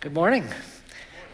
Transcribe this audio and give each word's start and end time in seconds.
Good 0.00 0.14
morning. 0.14 0.48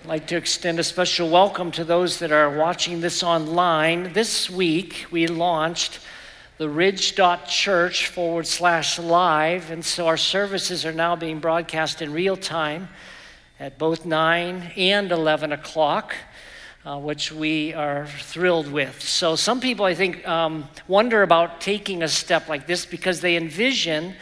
I'd 0.03 0.09
like 0.09 0.27
to 0.27 0.37
extend 0.37 0.81
a 0.81 0.83
special 0.83 1.31
welcome 1.31 1.71
to 1.71 1.85
those 1.85 2.19
that 2.19 2.33
are 2.33 2.51
watching 2.51 3.01
this 3.01 3.23
online. 3.23 4.13
This 4.13 4.51
week, 4.51 5.07
we 5.13 5.29
launched 5.29 6.01
the 6.59 6.69
ridge.church 6.69 8.09
forward 8.09 8.45
slash 8.45 8.99
live, 8.99 9.71
and 9.71 9.85
so 9.85 10.09
our 10.09 10.17
services 10.17 10.85
are 10.85 10.91
now 10.91 11.15
being 11.15 11.39
broadcast 11.39 12.03
in 12.03 12.13
real 12.13 12.37
time 12.37 12.89
at 13.61 13.79
both 13.79 14.05
9 14.05 14.73
and 14.77 15.13
11 15.13 15.53
o'clock. 15.53 16.17
Uh, 16.85 16.97
which 17.01 17.33
we 17.33 17.75
are 17.75 18.07
thrilled 18.07 18.71
with. 18.71 19.03
So, 19.03 19.35
some 19.35 19.59
people 19.59 19.85
I 19.85 19.97
think 19.97 20.25
um, 20.29 20.69
wonder 20.87 21.25
about 21.25 21.61
taking 21.61 22.05
a 22.05 22.07
step 22.07 22.49
like 22.49 22.69
this 22.69 22.87
because 22.87 23.21
they 23.21 23.37
envision 23.37 24.15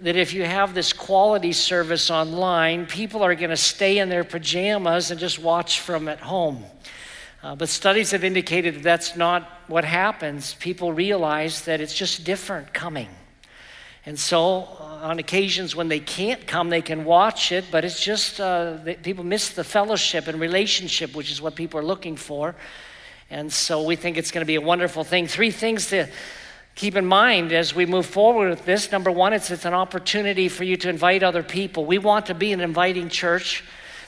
that 0.00 0.16
if 0.16 0.32
you 0.32 0.42
have 0.42 0.74
this 0.74 0.92
quality 0.92 1.52
service 1.52 2.10
online, 2.10 2.86
people 2.86 3.22
are 3.22 3.34
going 3.34 3.50
to 3.50 3.56
stay 3.56 3.98
in 3.98 4.08
their 4.08 4.24
pajamas 4.24 5.10
and 5.10 5.20
just 5.20 5.38
watch 5.38 5.80
from 5.80 6.08
at 6.08 6.20
home. 6.20 6.64
Uh, 7.42 7.54
but 7.54 7.68
studies 7.68 8.10
have 8.10 8.24
indicated 8.24 8.76
that 8.76 8.82
that's 8.82 9.16
not 9.16 9.48
what 9.68 9.84
happens. 9.84 10.54
People 10.54 10.92
realize 10.92 11.62
that 11.62 11.80
it's 11.80 11.94
just 11.94 12.24
different 12.24 12.72
coming. 12.72 13.08
And 14.06 14.18
so, 14.18 14.68
uh, 14.80 15.08
on 15.08 15.18
occasions 15.18 15.76
when 15.76 15.88
they 15.88 16.00
can't 16.00 16.46
come, 16.46 16.70
they 16.70 16.82
can 16.82 17.04
watch 17.04 17.52
it, 17.52 17.66
but 17.70 17.84
it's 17.84 18.02
just 18.02 18.40
uh, 18.40 18.78
people 19.02 19.24
miss 19.24 19.50
the 19.50 19.64
fellowship 19.64 20.26
and 20.26 20.40
relationship, 20.40 21.14
which 21.14 21.30
is 21.30 21.40
what 21.40 21.54
people 21.54 21.80
are 21.80 21.84
looking 21.84 22.16
for. 22.16 22.54
And 23.30 23.50
so, 23.52 23.82
we 23.82 23.96
think 23.96 24.18
it's 24.18 24.30
going 24.30 24.42
to 24.42 24.46
be 24.46 24.56
a 24.56 24.60
wonderful 24.60 25.04
thing. 25.04 25.26
Three 25.26 25.50
things 25.50 25.86
to 25.88 26.08
keep 26.74 26.96
in 26.96 27.06
mind 27.06 27.52
as 27.52 27.74
we 27.74 27.86
move 27.86 28.06
forward 28.06 28.50
with 28.50 28.64
this. 28.64 28.90
Number 28.90 29.10
one, 29.10 29.32
it's, 29.32 29.50
it's 29.50 29.64
an 29.64 29.74
opportunity 29.74 30.48
for 30.48 30.64
you 30.64 30.76
to 30.78 30.88
invite 30.88 31.22
other 31.22 31.42
people. 31.42 31.84
We 31.84 31.98
want 31.98 32.26
to 32.26 32.34
be 32.34 32.52
an 32.52 32.60
inviting 32.60 33.08
church 33.08 33.62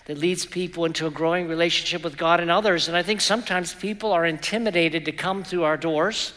that 0.06 0.18
leads 0.18 0.46
people 0.46 0.84
into 0.84 1.06
a 1.06 1.10
growing 1.10 1.48
relationship 1.48 2.02
with 2.02 2.16
God 2.16 2.40
and 2.40 2.50
others. 2.50 2.88
And 2.88 2.96
I 2.96 3.02
think 3.02 3.20
sometimes 3.20 3.74
people 3.74 4.12
are 4.12 4.24
intimidated 4.24 5.04
to 5.04 5.12
come 5.12 5.42
through 5.42 5.64
our 5.64 5.76
doors. 5.76 6.32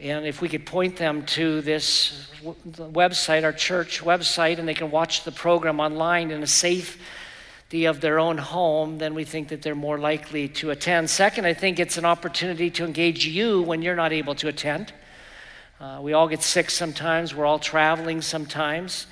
And 0.00 0.24
if 0.24 0.40
we 0.40 0.48
could 0.48 0.64
point 0.64 0.96
them 0.96 1.26
to 1.26 1.60
this 1.60 2.30
website, 2.42 3.44
our 3.44 3.52
church 3.52 4.02
website, 4.02 4.58
and 4.58 4.66
they 4.66 4.74
can 4.74 4.90
watch 4.90 5.24
the 5.24 5.32
program 5.32 5.80
online 5.80 6.30
in 6.30 6.42
a 6.42 6.46
safe 6.46 6.98
of 7.72 8.00
their 8.00 8.18
own 8.18 8.36
home, 8.36 8.98
then 8.98 9.14
we 9.14 9.24
think 9.24 9.48
that 9.48 9.62
they're 9.62 9.76
more 9.76 9.98
likely 9.98 10.48
to 10.48 10.70
attend. 10.70 11.08
Second, 11.08 11.44
I 11.44 11.54
think 11.54 11.78
it's 11.78 11.96
an 11.96 12.04
opportunity 12.04 12.68
to 12.70 12.84
engage 12.84 13.24
you 13.26 13.62
when 13.62 13.80
you're 13.80 13.94
not 13.94 14.12
able 14.12 14.34
to 14.36 14.48
attend. 14.48 14.92
Uh, 15.80 16.00
we 16.02 16.12
all 16.12 16.26
get 16.26 16.42
sick 16.42 16.68
sometimes, 16.68 17.32
we're 17.32 17.46
all 17.46 17.60
traveling 17.60 18.22
sometimes. 18.22 19.06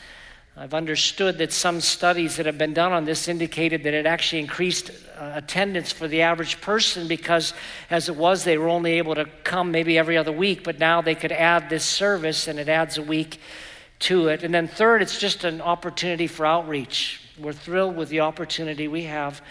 I've 0.57 0.75
understood 0.75 1.39
that 1.39 1.53
some 1.53 1.81
studies 1.81 2.37
that 2.37 2.47
have 2.47 2.59
been 2.59 2.75
done 2.75 2.91
on 2.91 3.05
this 3.05 3.29
indicated 3.29 3.85
that 3.85 3.95
it 3.95 4.07
actually 4.07 4.41
increased 4.41 4.91
uh, 5.17 5.35
attendance 5.37 5.93
for 5.93 6.09
the 6.09 6.23
average 6.23 6.61
person 6.61 7.07
because, 7.07 7.55
as 7.91 8.09
it 8.09 8.17
was, 8.17 8.43
they 8.43 8.59
were 8.59 8.69
only 8.69 8.99
able 8.99 9.15
to 9.15 9.27
come 9.45 9.71
maybe 9.71 9.97
every 9.97 10.17
other 10.17 10.33
week, 10.33 10.65
but 10.65 10.81
now 10.81 11.01
they 11.01 11.15
could 11.15 11.31
add 11.31 11.71
this 11.71 11.85
service 11.85 12.49
and 12.49 12.59
it 12.59 12.69
adds 12.69 12.99
a 12.99 13.03
week 13.03 13.39
to 14.01 14.27
it. 14.27 14.43
And 14.43 14.53
then, 14.53 14.67
third, 14.67 15.01
it's 15.01 15.17
just 15.17 15.45
an 15.45 15.61
opportunity 15.61 16.27
for 16.27 16.45
outreach. 16.45 17.21
We're 17.39 17.53
thrilled 17.53 17.97
with 17.97 18.09
the 18.09 18.21
opportunity 18.21 18.89
we 18.89 19.05
have 19.05 19.43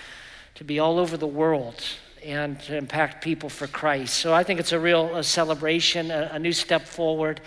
to 0.56 0.64
be 0.64 0.80
all 0.80 1.00
over 1.00 1.16
the 1.16 1.28
world 1.28 1.84
and 2.24 2.60
to 2.62 2.76
impact 2.76 3.24
people 3.24 3.48
for 3.48 3.68
Christ. 3.68 4.16
So 4.16 4.34
I 4.34 4.44
think 4.44 4.60
it's 4.60 4.74
a 4.74 4.80
real 4.80 5.16
a 5.16 5.24
celebration, 5.24 6.12
a, 6.12 6.32
a, 6.34 6.40
new 6.40 6.52
step 6.52 6.84
forward. 6.84 7.40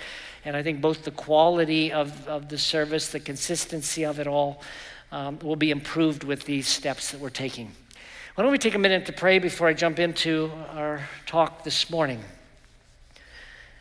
And 0.45 0.57
I 0.57 0.63
think 0.63 0.81
both 0.81 1.05
the 1.05 1.11
quality 1.11 1.93
of, 1.93 2.27
of 2.27 2.49
the 2.49 2.57
service, 2.57 3.09
the 3.09 3.21
consistency 3.21 4.05
of 4.05 4.19
it 4.19 4.27
all 4.27 4.63
um, 5.13 5.39
will 5.41 5.57
be 5.57 5.71
improved 5.71 6.25
with 6.25 6.45
these 6.45 6.67
steps 6.67 7.11
that 7.11 7.21
we're 7.21 7.31
taking. 7.31 7.73
Why 8.35 8.43
don't 8.43 8.53
we 8.53 8.59
take 8.59 8.75
a 8.75 8.79
minute 8.79 9.07
to 9.07 9.13
pray 9.13 9.39
before 9.39 9.69
I 9.69 9.75
jump 9.75 9.99
into 9.99 10.51
our 10.71 11.07
talk 11.27 11.65
this 11.65 11.91
morning? 11.91 12.23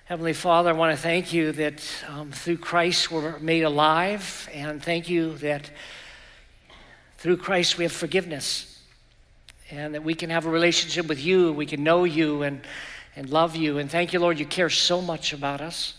Heavenly 0.05 0.33
Father, 0.33 0.71
I 0.71 0.73
want 0.73 0.95
to 0.95 1.01
thank 1.01 1.31
you 1.31 1.51
that 1.51 1.83
um, 2.09 2.31
through 2.31 2.57
Christ 2.57 3.11
we're 3.11 3.37
made 3.39 3.61
alive, 3.61 4.49
and 4.51 4.83
thank 4.83 5.07
you 5.07 5.37
that 5.37 5.69
through 7.19 7.35
Christ, 7.35 7.77
we 7.77 7.83
have 7.83 7.91
forgiveness, 7.91 8.81
and 9.69 9.93
that 9.93 10.03
we 10.03 10.15
can 10.15 10.29
have 10.29 10.45
a 10.45 10.49
relationship 10.49 11.07
with 11.07 11.21
you, 11.21 11.51
we 11.51 11.65
can 11.65 11.83
know 11.83 12.05
you 12.05 12.43
and, 12.43 12.61
and 13.13 13.29
love 13.29 13.57
you. 13.57 13.77
And 13.77 13.91
thank 13.91 14.13
you, 14.13 14.19
Lord, 14.19 14.39
you 14.39 14.45
care 14.45 14.69
so 14.69 15.01
much 15.01 15.33
about 15.33 15.59
us. 15.59 15.95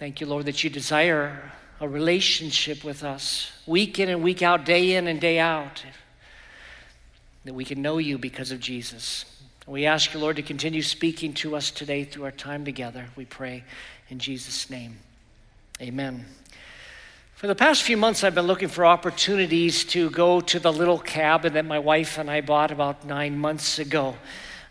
Thank 0.00 0.20
you, 0.20 0.26
Lord, 0.26 0.46
that 0.46 0.64
you 0.64 0.70
desire 0.70 1.52
a 1.80 1.88
relationship 1.88 2.82
with 2.82 3.04
us 3.04 3.52
week 3.64 4.00
in 4.00 4.08
and 4.08 4.24
week 4.24 4.42
out, 4.42 4.64
day 4.64 4.96
in 4.96 5.06
and 5.06 5.20
day 5.20 5.38
out, 5.38 5.84
that 7.44 7.54
we 7.54 7.64
can 7.64 7.80
know 7.80 7.98
you 7.98 8.18
because 8.18 8.50
of 8.50 8.58
Jesus. 8.58 9.24
We 9.68 9.86
ask 9.86 10.12
you, 10.12 10.18
Lord, 10.18 10.34
to 10.34 10.42
continue 10.42 10.82
speaking 10.82 11.32
to 11.34 11.54
us 11.54 11.70
today 11.70 12.02
through 12.02 12.24
our 12.24 12.32
time 12.32 12.64
together. 12.64 13.06
We 13.14 13.24
pray 13.24 13.62
in 14.08 14.18
Jesus' 14.18 14.68
name. 14.68 14.98
Amen. 15.80 16.24
For 17.42 17.48
the 17.48 17.56
past 17.56 17.82
few 17.82 17.96
months, 17.96 18.22
I've 18.22 18.36
been 18.36 18.46
looking 18.46 18.68
for 18.68 18.86
opportunities 18.86 19.84
to 19.86 20.10
go 20.10 20.40
to 20.42 20.60
the 20.60 20.72
little 20.72 21.00
cabin 21.00 21.54
that 21.54 21.64
my 21.64 21.80
wife 21.80 22.16
and 22.18 22.30
I 22.30 22.40
bought 22.40 22.70
about 22.70 23.04
nine 23.04 23.36
months 23.36 23.80
ago. 23.80 24.14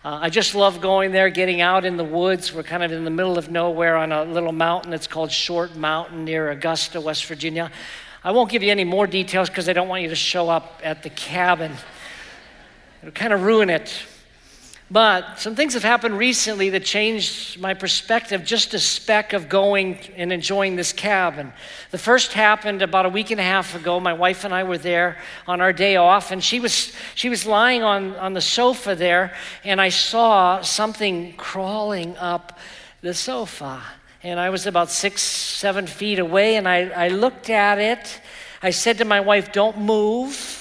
Uh, 0.06 0.20
I 0.22 0.30
just 0.30 0.56
love 0.56 0.80
going 0.80 1.12
there, 1.12 1.30
getting 1.30 1.60
out 1.60 1.84
in 1.84 1.98
the 1.98 2.06
woods. 2.06 2.54
We're 2.54 2.64
kind 2.64 2.82
of 2.82 2.94
in 2.94 3.04
the 3.04 3.12
middle 3.12 3.38
of 3.38 3.52
nowhere 3.52 3.98
on 3.98 4.14
a 4.14 4.24
little 4.24 4.54
mountain 4.54 4.90
that's 4.90 5.06
called 5.06 5.34
Short 5.34 5.76
Mountain 5.76 6.24
near 6.24 6.50
Augusta, 6.50 7.02
West 7.02 7.26
Virginia. 7.26 7.70
I 8.24 8.32
won't 8.32 8.50
give 8.50 8.64
you 8.64 8.72
any 8.72 8.86
more 8.86 9.06
details 9.06 9.50
because 9.50 9.68
I 9.68 9.74
don't 9.74 9.90
want 9.90 10.04
you 10.04 10.08
to 10.08 10.16
show 10.16 10.48
up 10.48 10.80
at 10.82 11.04
the 11.04 11.10
cabin. 11.10 11.74
It'll 13.02 13.12
kind 13.12 13.34
of 13.34 13.44
ruin 13.44 13.70
it. 13.70 14.02
But 14.92 15.40
some 15.40 15.56
things 15.56 15.74
have 15.76 15.84
happened 15.84 16.18
recently 16.18 16.70
that 16.72 16.84
changed 16.84 17.58
my 17.62 17.74
perspective 17.74 18.44
just 18.44 18.74
a 18.74 18.80
speck 18.80 19.32
of 19.32 19.48
going 19.48 19.98
and 20.18 20.34
enjoying 20.34 20.76
this 20.76 20.92
cabin. 20.92 21.54
The 21.92 21.98
first 21.98 22.34
happened 22.34 22.82
about 22.82 23.06
a 23.06 23.10
week 23.10 23.32
and 23.32 23.40
a 23.40 23.44
half 23.44 23.74
ago. 23.74 24.02
My 24.02 24.12
wife 24.12 24.44
and 24.44 24.54
I 24.54 24.66
were 24.66 24.78
there 24.78 25.18
on 25.48 25.62
our 25.62 25.72
day 25.72 25.96
off, 25.96 26.32
and 26.32 26.44
she 26.44 26.60
was, 26.60 26.92
she 27.16 27.30
was 27.30 27.46
lying 27.46 27.84
on, 27.84 28.18
on 28.18 28.34
the 28.34 28.42
sofa 28.42 28.94
there, 28.94 29.34
and 29.64 29.80
I 29.80 29.88
saw 29.88 30.60
something 30.60 31.38
crawling 31.38 32.18
up 32.18 32.60
the 33.00 33.14
sofa. 33.14 33.82
And 34.24 34.42
I 34.42 34.50
was 34.50 34.68
about 34.68 34.90
six, 34.90 35.22
seven 35.22 35.88
feet 35.88 36.20
away, 36.20 36.58
and 36.58 36.68
I, 36.68 36.90
I 36.90 37.08
looked 37.08 37.50
at 37.50 37.80
it. 37.80 38.20
I 38.62 38.72
said 38.72 38.98
to 38.98 39.06
my 39.06 39.22
wife, 39.22 39.54
Don't 39.54 39.78
move 39.78 40.61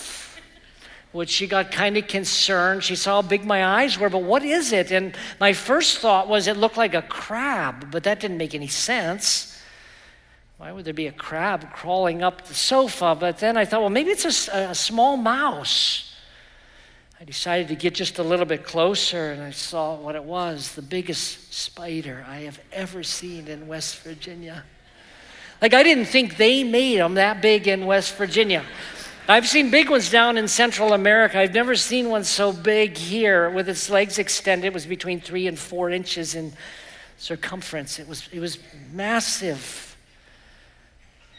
which 1.13 1.31
she 1.31 1.47
got 1.47 1.73
kind 1.73 1.97
of 1.97 2.07
concerned. 2.07 2.85
She 2.85 2.95
saw 2.95 3.21
how 3.21 3.29
big 3.29 3.45
my 3.45 3.65
eyes 3.65 3.99
were, 3.99 4.09
but 4.09 4.23
what 4.23 4.45
is 4.45 4.73
it? 4.73 4.93
And 4.93 5.17
my 5.41 5.53
first 5.53 5.99
thought 5.99 6.29
was 6.29 6.47
it 6.47 6.57
looked 6.57 6.77
like 6.77 6.95
a 6.95 7.03
crab, 7.03 7.91
but 7.91 8.05
that 8.05 8.21
didn't 8.21 8.39
make 8.39 8.55
any 8.55 8.69
sense. 8.69 9.61
Why 10.59 10.73
would 10.73 10.85
there 10.85 10.95
be 10.95 11.07
a 11.07 11.13
crab 11.13 11.73
crawling 11.73 12.23
up 12.23 12.47
the 12.47 12.55
sofa? 12.55 13.17
But 13.19 13.39
then 13.39 13.57
I 13.57 13.65
thought, 13.65 13.81
well, 13.81 13.91
maybe 13.91 14.11
it's 14.11 14.49
a, 14.49 14.71
a 14.71 14.75
small 14.75 15.17
mouse. 15.17 16.15
I 17.21 17.25
decided 17.25 17.69
to 17.69 17.75
get 17.75 17.95
just 17.95 18.19
a 18.19 18.23
little 18.23 18.47
bit 18.47 18.65
closer 18.65 19.33
and 19.33 19.43
I 19.43 19.51
saw 19.51 19.95
what 19.95 20.15
it 20.15 20.25
was 20.25 20.75
the 20.75 20.83
biggest 20.83 21.53
spider 21.53 22.25
I 22.27 22.39
have 22.41 22.61
ever 22.73 23.03
seen 23.03 23.49
in 23.49 23.67
West 23.67 24.03
Virginia. 24.03 24.65
Like, 25.61 25.75
I 25.75 25.83
didn't 25.83 26.07
think 26.07 26.39
they 26.39 26.65
made 26.65 26.99
them 26.99 27.15
that 27.15 27.43
big 27.43 27.69
in 27.69 27.85
West 27.85 28.17
Virginia. 28.17 28.65
I've 29.31 29.47
seen 29.47 29.71
big 29.71 29.91
ones 29.91 30.11
down 30.11 30.37
in 30.39 30.49
Central 30.49 30.93
America. 30.93 31.39
I've 31.39 31.55
never 31.55 31.77
seen 31.77 32.09
one 32.09 32.25
so 32.25 32.53
big 32.53 32.97
here 32.97 33.49
with 33.49 33.69
its 33.69 33.89
legs 33.89 34.19
extended. 34.19 34.67
It 34.67 34.75
was 34.75 34.87
between 34.87 35.21
three 35.21 35.47
and 35.47 35.57
four 35.57 35.89
inches 35.89 36.35
in 36.35 36.53
circumference. 37.17 38.01
It 38.01 38.09
was, 38.09 38.29
it 38.33 38.41
was 38.41 38.59
massive. 38.93 39.97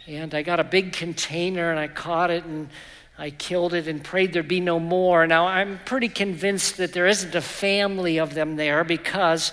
And 0.08 0.34
I 0.34 0.42
got 0.42 0.62
a 0.62 0.64
big 0.64 0.94
container 0.94 1.70
and 1.70 1.78
I 1.78 1.90
caught 1.90 2.32
it 2.32 2.46
and 2.46 2.70
I 3.18 3.30
killed 3.30 3.74
it 3.74 3.90
and 3.90 4.02
prayed 4.02 4.32
there'd 4.32 4.48
be 4.48 4.62
no 4.62 4.80
more. 4.80 5.28
Now, 5.28 5.48
I'm 5.48 5.78
pretty 5.84 6.08
convinced 6.08 6.78
that 6.78 6.94
there 6.94 7.08
isn't 7.08 7.36
a 7.36 7.42
family 7.42 8.22
of 8.22 8.34
them 8.34 8.56
there 8.56 8.86
because 8.86 9.52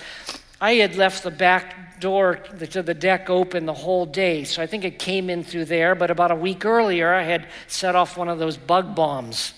I 0.60 0.74
had 0.74 0.94
left 0.94 1.24
the 1.24 1.32
back 1.32 1.87
door 2.00 2.36
to 2.36 2.82
the 2.82 2.94
deck 2.94 3.30
open 3.30 3.66
the 3.66 3.74
whole 3.74 4.06
day, 4.06 4.44
so 4.44 4.62
I 4.62 4.66
think 4.66 4.84
it 4.84 4.98
came 4.98 5.28
in 5.30 5.44
through 5.44 5.66
there. 5.66 5.94
But 5.94 6.10
about 6.10 6.30
a 6.30 6.34
week 6.34 6.64
earlier, 6.64 7.12
I 7.12 7.22
had 7.22 7.46
set 7.66 7.94
off 7.94 8.16
one 8.16 8.28
of 8.28 8.38
those 8.38 8.56
bug 8.56 8.94
bombs. 8.94 9.54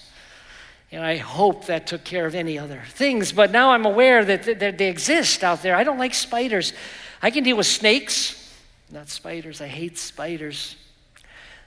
And 0.93 1.05
I 1.05 1.19
hope 1.19 1.67
that 1.67 1.87
took 1.87 2.03
care 2.03 2.27
of 2.27 2.35
any 2.35 2.59
other 2.59 2.83
things. 2.89 3.31
But 3.31 3.53
now 3.53 3.71
I'm 3.71 3.87
aware 3.87 4.25
that, 4.25 4.59
that 4.59 4.77
they 4.79 4.89
exist 4.89 5.45
out 5.45 5.63
there. 5.63 5.77
I 5.77 5.85
don't 5.85 5.99
like 5.99 6.15
spiders. 6.15 6.73
I 7.23 7.31
can 7.31 7.45
deal 7.45 7.57
with 7.57 7.67
snakes, 7.67 8.53
not 8.91 9.09
spiders. 9.09 9.61
I 9.61 9.69
hate 9.69 9.99
spiders. 9.99 10.77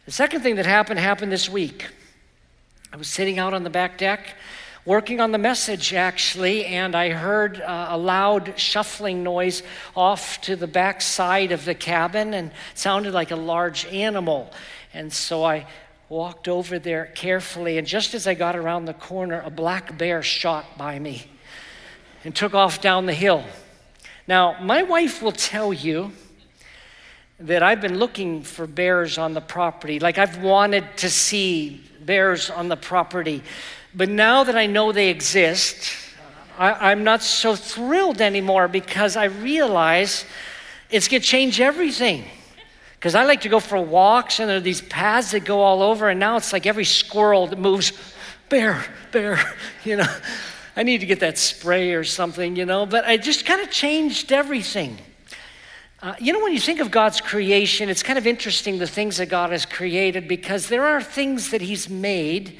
The 0.05 0.11
second 0.11 0.41
thing 0.41 0.55
that 0.55 0.65
happened 0.65 0.99
happened 0.99 1.31
this 1.31 1.47
week. 1.47 1.87
I 2.91 2.97
was 2.97 3.07
sitting 3.07 3.39
out 3.39 3.53
on 3.53 3.63
the 3.63 3.69
back 3.69 3.97
deck 3.97 4.35
working 4.85 5.21
on 5.21 5.31
the 5.31 5.37
message 5.37 5.93
actually, 5.93 6.65
and 6.65 6.95
I 6.95 7.09
heard 7.09 7.61
uh, 7.61 7.87
a 7.91 7.97
loud 7.97 8.53
shuffling 8.57 9.23
noise 9.23 9.63
off 9.95 10.41
to 10.41 10.55
the 10.55 10.67
back 10.67 11.01
side 11.01 11.51
of 11.51 11.65
the 11.65 11.75
cabin 11.75 12.33
and 12.33 12.51
sounded 12.73 13.13
like 13.13 13.31
a 13.31 13.35
large 13.35 13.85
animal. 13.85 14.51
And 14.93 15.11
so 15.11 15.43
I 15.43 15.67
walked 16.09 16.47
over 16.47 16.79
there 16.79 17.05
carefully, 17.15 17.77
and 17.77 17.87
just 17.87 18.13
as 18.13 18.27
I 18.27 18.33
got 18.33 18.55
around 18.55 18.85
the 18.85 18.93
corner, 18.93 19.41
a 19.45 19.49
black 19.49 19.97
bear 19.97 20.21
shot 20.21 20.77
by 20.77 20.99
me 20.99 21.27
and 22.23 22.35
took 22.35 22.53
off 22.53 22.81
down 22.81 23.05
the 23.05 23.13
hill. 23.13 23.43
Now, 24.27 24.57
my 24.61 24.83
wife 24.83 25.21
will 25.21 25.31
tell 25.31 25.73
you 25.73 26.11
that 27.39 27.63
I've 27.63 27.81
been 27.81 27.99
looking 27.99 28.43
for 28.43 28.67
bears 28.67 29.17
on 29.17 29.33
the 29.33 29.41
property. 29.41 29.99
Like 29.99 30.17
I've 30.17 30.41
wanted 30.41 30.85
to 30.97 31.09
see 31.09 31.83
bears 31.99 32.49
on 32.49 32.69
the 32.69 32.77
property. 32.77 33.43
But 33.95 34.09
now 34.09 34.43
that 34.43 34.57
I 34.57 34.65
know 34.65 34.91
they 34.91 35.09
exist, 35.09 35.91
I, 36.57 36.91
am 36.91 37.03
not 37.03 37.21
so 37.21 37.55
thrilled 37.55 38.21
anymore 38.21 38.67
because 38.67 39.15
I 39.15 39.25
realize 39.25 40.25
it's 40.89 41.07
going 41.07 41.21
to 41.21 41.27
change 41.27 41.59
everything. 41.59 42.23
Because 42.95 43.15
I 43.15 43.25
like 43.25 43.41
to 43.41 43.49
go 43.49 43.59
for 43.59 43.79
walks 43.81 44.39
and 44.39 44.49
there 44.49 44.57
are 44.57 44.61
these 44.61 44.81
paths 44.81 45.31
that 45.31 45.45
go 45.45 45.59
all 45.59 45.81
over, 45.81 46.09
and 46.09 46.19
now 46.19 46.37
it's 46.37 46.53
like 46.53 46.65
every 46.65 46.85
squirrel 46.85 47.47
that 47.47 47.59
moves, 47.59 47.91
bear, 48.49 48.83
bear, 49.11 49.39
you 49.83 49.97
know. 49.97 50.15
I 50.75 50.81
need 50.81 51.01
to 51.01 51.05
get 51.05 51.19
that 51.19 51.37
spray 51.37 51.93
or 51.93 52.03
something, 52.03 52.55
you 52.55 52.65
know. 52.65 52.85
But 52.85 53.05
I 53.05 53.17
just 53.17 53.45
kind 53.45 53.61
of 53.61 53.69
changed 53.69 54.31
everything. 54.31 54.97
Uh, 56.01 56.15
you 56.19 56.33
know, 56.33 56.41
when 56.41 56.51
you 56.51 56.59
think 56.59 56.79
of 56.79 56.89
God's 56.89 57.21
creation, 57.21 57.89
it's 57.89 58.01
kind 58.01 58.17
of 58.17 58.25
interesting 58.25 58.79
the 58.79 58.87
things 58.87 59.17
that 59.17 59.27
God 59.27 59.51
has 59.51 59.65
created 59.65 60.27
because 60.27 60.67
there 60.67 60.85
are 60.85 61.01
things 61.01 61.51
that 61.51 61.61
He's 61.61 61.89
made 61.89 62.57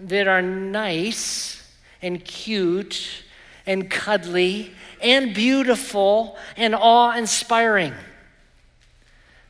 that 0.00 0.28
are 0.28 0.42
nice 0.42 1.62
and 2.02 2.24
cute 2.24 3.24
and 3.66 3.90
cuddly 3.90 4.72
and 5.00 5.34
beautiful 5.34 6.36
and 6.56 6.74
awe 6.74 7.16
inspiring. 7.16 7.94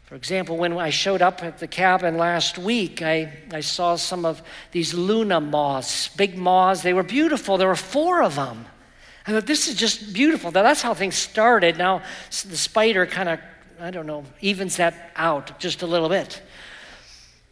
For 0.04 0.14
example, 0.14 0.56
when 0.56 0.72
I 0.72 0.88
showed 0.88 1.20
up 1.20 1.42
at 1.44 1.58
the 1.58 1.68
cabin 1.68 2.16
last 2.16 2.56
week, 2.56 3.02
I, 3.02 3.30
I 3.52 3.60
saw 3.60 3.96
some 3.96 4.24
of 4.24 4.40
these 4.72 4.94
Luna 4.94 5.38
moths, 5.38 6.08
big 6.08 6.36
moths. 6.36 6.82
They 6.82 6.94
were 6.94 7.02
beautiful. 7.02 7.58
There 7.58 7.68
were 7.68 7.76
four 7.76 8.22
of 8.22 8.34
them. 8.36 8.64
I 9.26 9.32
thought, 9.32 9.46
this 9.46 9.68
is 9.68 9.74
just 9.74 10.14
beautiful. 10.14 10.50
Now, 10.50 10.62
that's 10.62 10.80
how 10.80 10.94
things 10.94 11.14
started. 11.14 11.76
Now, 11.76 12.00
the 12.30 12.56
spider 12.56 13.04
kind 13.04 13.28
of, 13.28 13.40
I 13.78 13.90
don't 13.90 14.06
know, 14.06 14.24
evens 14.40 14.78
that 14.78 15.12
out 15.14 15.60
just 15.60 15.82
a 15.82 15.86
little 15.86 16.08
bit. 16.08 16.40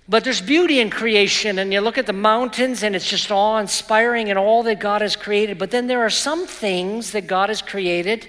But 0.09 0.23
there's 0.23 0.41
beauty 0.41 0.79
in 0.79 0.89
creation, 0.89 1.59
and 1.59 1.73
you 1.73 1.81
look 1.81 1.99
at 1.99 2.07
the 2.07 2.13
mountains, 2.13 2.85
and 2.85 2.95
it's 2.95 3.09
just 3.09 3.33
awe 3.33 3.59
inspiring 3.59 4.31
and 4.31 4.39
all 4.39 4.63
that 4.63 4.79
God 4.79 5.03
has 5.03 5.17
created. 5.17 5.59
But 5.59 5.73
then 5.73 5.89
there 5.89 6.03
are 6.03 6.11
some 6.11 6.47
things 6.47 7.11
that 7.11 7.27
God 7.27 7.49
has 7.49 7.61
created 7.61 8.29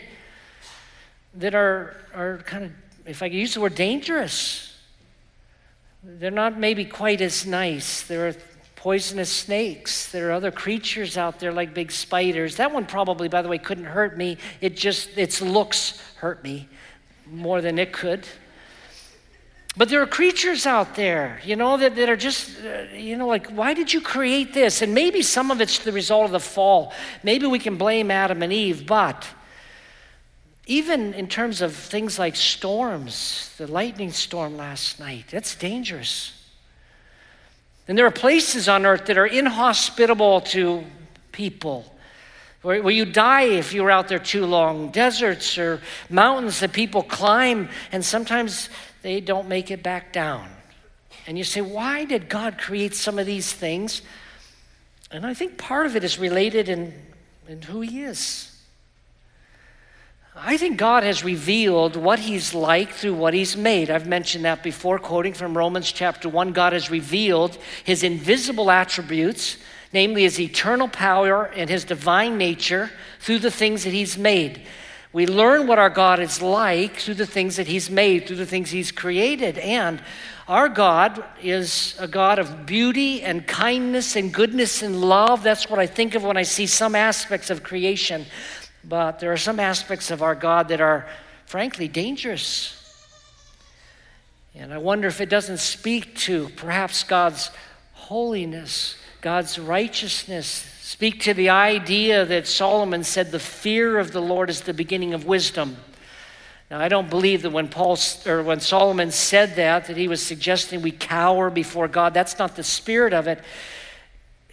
that 1.35 1.53
are, 1.53 1.95
are 2.15 2.39
kind 2.45 2.65
of, 2.65 2.71
if 3.05 3.21
I 3.21 3.29
could 3.29 3.37
use 3.37 3.53
the 3.53 3.61
word, 3.61 3.75
dangerous. 3.75 4.75
They're 6.03 6.31
not 6.31 6.57
maybe 6.57 6.83
quite 6.83 7.21
as 7.21 7.45
nice. 7.45 8.01
There 8.01 8.27
are 8.27 8.35
poisonous 8.75 9.31
snakes. 9.31 10.11
There 10.11 10.29
are 10.29 10.31
other 10.31 10.51
creatures 10.51 11.15
out 11.15 11.39
there 11.39 11.51
like 11.51 11.75
big 11.75 11.91
spiders. 11.91 12.55
That 12.55 12.71
one 12.71 12.87
probably, 12.87 13.27
by 13.27 13.43
the 13.43 13.49
way, 13.49 13.59
couldn't 13.59 13.85
hurt 13.85 14.17
me. 14.17 14.37
It 14.61 14.75
just, 14.75 15.15
its 15.15 15.41
looks 15.41 16.01
hurt 16.15 16.43
me 16.43 16.69
more 17.29 17.61
than 17.61 17.77
it 17.77 17.93
could. 17.93 18.25
But 19.77 19.89
there 19.89 20.01
are 20.01 20.07
creatures 20.07 20.65
out 20.65 20.95
there, 20.95 21.39
you 21.45 21.55
know, 21.55 21.77
that, 21.77 21.95
that 21.95 22.09
are 22.09 22.17
just, 22.17 22.57
uh, 22.65 22.95
you 22.95 23.15
know, 23.15 23.27
like, 23.27 23.47
why 23.51 23.75
did 23.75 23.93
you 23.93 24.01
create 24.01 24.51
this? 24.51 24.81
And 24.81 24.91
maybe 24.95 25.21
some 25.21 25.51
of 25.51 25.61
it's 25.61 25.77
the 25.77 25.91
result 25.91 26.25
of 26.25 26.31
the 26.31 26.39
fall. 26.39 26.93
Maybe 27.21 27.45
we 27.45 27.59
can 27.59 27.77
blame 27.77 28.09
Adam 28.09 28.41
and 28.41 28.51
Eve, 28.51 28.87
but 28.87 29.27
even 30.65 31.13
in 31.13 31.27
terms 31.27 31.61
of 31.61 31.75
things 31.75 32.17
like 32.17 32.35
storms, 32.35 33.53
the 33.59 33.67
lightning 33.67 34.11
storm 34.11 34.57
last 34.57 34.99
night, 34.99 35.25
that's 35.29 35.55
dangerous. 35.55 36.33
And 37.87 37.95
there 37.95 38.07
are 38.07 38.11
places 38.11 38.67
on 38.67 38.83
earth 38.83 39.05
that 39.05 39.17
are 39.17 39.27
inhospitable 39.27 40.41
to 40.41 40.83
people. 41.31 41.85
Where, 42.63 42.81
where 42.81 42.93
you 42.93 43.05
die 43.05 43.43
if 43.43 43.73
you're 43.73 43.91
out 43.91 44.07
there 44.07 44.19
too 44.19 44.45
long, 44.45 44.89
deserts 44.89 45.57
or 45.59 45.81
mountains 46.09 46.59
that 46.61 46.73
people 46.73 47.03
climb, 47.03 47.69
and 47.91 48.03
sometimes 48.03 48.69
they 49.07 49.21
don't 49.21 49.47
make 49.47 49.71
it 49.71 49.81
back 49.81 50.11
down. 50.11 50.49
And 51.27 51.37
you 51.37 51.45
say, 51.45 51.61
why 51.61 52.03
did 52.03 52.27
God 52.27 52.57
create 52.57 52.93
some 52.93 53.17
of 53.17 53.25
these 53.25 53.53
things? 53.53 54.01
And 55.09 55.25
I 55.25 55.33
think 55.33 55.57
part 55.57 55.85
of 55.85 55.95
it 55.95 56.03
is 56.03 56.19
related 56.19 56.67
in, 56.67 56.93
in 57.47 57.61
who 57.61 57.79
He 57.79 58.03
is. 58.03 58.53
I 60.35 60.57
think 60.57 60.77
God 60.77 61.03
has 61.03 61.23
revealed 61.23 61.95
what 61.95 62.19
He's 62.19 62.53
like 62.53 62.91
through 62.91 63.13
what 63.13 63.33
He's 63.33 63.55
made. 63.55 63.89
I've 63.89 64.07
mentioned 64.07 64.43
that 64.43 64.61
before, 64.61 64.99
quoting 64.99 65.33
from 65.33 65.57
Romans 65.57 65.89
chapter 65.89 66.27
1. 66.27 66.51
God 66.51 66.73
has 66.73 66.91
revealed 66.91 67.57
His 67.85 68.03
invisible 68.03 68.69
attributes, 68.69 69.55
namely 69.93 70.23
His 70.23 70.37
eternal 70.37 70.89
power 70.89 71.45
and 71.45 71.69
His 71.69 71.85
divine 71.85 72.37
nature, 72.37 72.91
through 73.21 73.39
the 73.39 73.51
things 73.51 73.85
that 73.85 73.93
He's 73.93 74.17
made. 74.17 74.63
We 75.17 75.25
learn 75.25 75.65
what 75.65 75.79
our 75.79 75.89
God 75.89 76.19
is 76.19 76.43
like 76.43 76.97
through 76.97 77.15
the 77.15 77.25
things 77.25 77.55
that 77.55 77.65
He's 77.65 77.89
made, 77.89 78.27
through 78.27 78.35
the 78.35 78.45
things 78.45 78.69
He's 78.69 78.91
created. 78.91 79.57
And 79.57 79.99
our 80.47 80.69
God 80.69 81.25
is 81.41 81.95
a 81.97 82.07
God 82.07 82.37
of 82.37 82.67
beauty 82.67 83.23
and 83.23 83.47
kindness 83.47 84.15
and 84.15 84.31
goodness 84.31 84.83
and 84.83 85.01
love. 85.01 85.41
That's 85.41 85.71
what 85.71 85.79
I 85.79 85.87
think 85.87 86.13
of 86.13 86.23
when 86.23 86.37
I 86.37 86.43
see 86.43 86.67
some 86.67 86.93
aspects 86.93 87.49
of 87.49 87.63
creation. 87.63 88.27
But 88.83 89.19
there 89.19 89.33
are 89.33 89.37
some 89.37 89.59
aspects 89.59 90.11
of 90.11 90.21
our 90.21 90.35
God 90.35 90.67
that 90.67 90.81
are, 90.81 91.07
frankly, 91.47 91.87
dangerous. 91.87 92.75
And 94.53 94.71
I 94.71 94.77
wonder 94.77 95.07
if 95.07 95.19
it 95.19 95.29
doesn't 95.29 95.57
speak 95.57 96.15
to 96.27 96.49
perhaps 96.57 97.03
God's 97.03 97.49
holiness, 97.93 98.95
God's 99.21 99.57
righteousness, 99.57 100.76
speak 100.87 101.19
to 101.19 101.33
the 101.33 101.49
idea 101.49 102.23
that 102.23 102.47
Solomon 102.47 103.03
said 103.03 103.29
the 103.29 103.39
fear 103.39 103.99
of 103.99 104.13
the 104.13 104.21
Lord 104.21 104.49
is 104.49 104.61
the 104.61 104.73
beginning 104.73 105.13
of 105.13 105.25
wisdom. 105.25 105.75
Now, 106.71 106.79
I 106.79 106.87
don't 106.87 107.09
believe 107.09 107.41
that 107.41 107.49
when 107.49 107.67
Paul 107.67 107.99
or 108.25 108.41
when 108.41 108.61
Solomon 108.61 109.11
said 109.11 109.57
that, 109.57 109.87
that 109.87 109.97
he 109.97 110.07
was 110.07 110.23
suggesting 110.23 110.81
we 110.81 110.91
cower 110.91 111.49
before 111.49 111.89
God. 111.89 112.13
That's 112.13 112.39
not 112.39 112.55
the 112.55 112.63
spirit 112.63 113.11
of 113.11 113.27
it. 113.27 113.41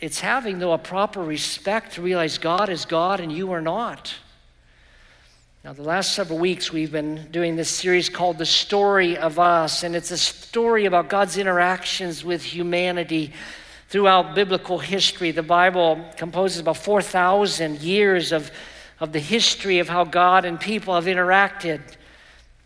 It's 0.00 0.18
having, 0.18 0.58
though, 0.58 0.72
a 0.72 0.78
proper 0.78 1.22
respect 1.22 1.92
to 1.92 2.02
realize 2.02 2.36
God 2.36 2.68
is 2.68 2.84
God 2.84 3.20
and 3.20 3.30
you 3.30 3.52
are 3.52 3.62
not. 3.62 4.12
Now, 5.62 5.72
the 5.72 5.82
last 5.84 6.14
several 6.16 6.40
weeks, 6.40 6.72
we've 6.72 6.90
been 6.90 7.28
doing 7.30 7.54
this 7.54 7.70
series 7.70 8.08
called 8.08 8.38
The 8.38 8.44
Story 8.44 9.16
of 9.16 9.38
Us, 9.38 9.84
and 9.84 9.94
it's 9.94 10.10
a 10.10 10.18
story 10.18 10.86
about 10.86 11.08
God's 11.08 11.38
interactions 11.38 12.24
with 12.24 12.42
humanity 12.42 13.32
throughout 13.88 14.34
biblical 14.34 14.78
history. 14.78 15.30
The 15.30 15.42
Bible 15.42 16.04
composes 16.16 16.60
about 16.60 16.76
4,000 16.78 17.80
years 17.80 18.32
of, 18.32 18.50
of 19.00 19.12
the 19.12 19.20
history 19.20 19.78
of 19.78 19.88
how 19.88 20.04
God 20.04 20.44
and 20.44 20.60
people 20.60 20.94
have 20.94 21.04
interacted. 21.04 21.80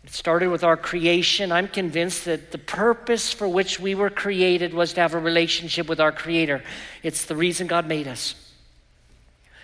It 0.03 0.13
started 0.13 0.49
with 0.49 0.63
our 0.63 0.77
creation. 0.77 1.51
I'm 1.51 1.67
convinced 1.67 2.25
that 2.25 2.51
the 2.51 2.57
purpose 2.57 3.31
for 3.31 3.47
which 3.47 3.79
we 3.79 3.95
were 3.95 4.09
created 4.09 4.73
was 4.73 4.93
to 4.93 5.01
have 5.01 5.13
a 5.13 5.19
relationship 5.19 5.87
with 5.87 5.99
our 5.99 6.11
Creator. 6.11 6.63
It's 7.03 7.25
the 7.25 7.35
reason 7.35 7.67
God 7.67 7.87
made 7.87 8.07
us. 8.07 8.35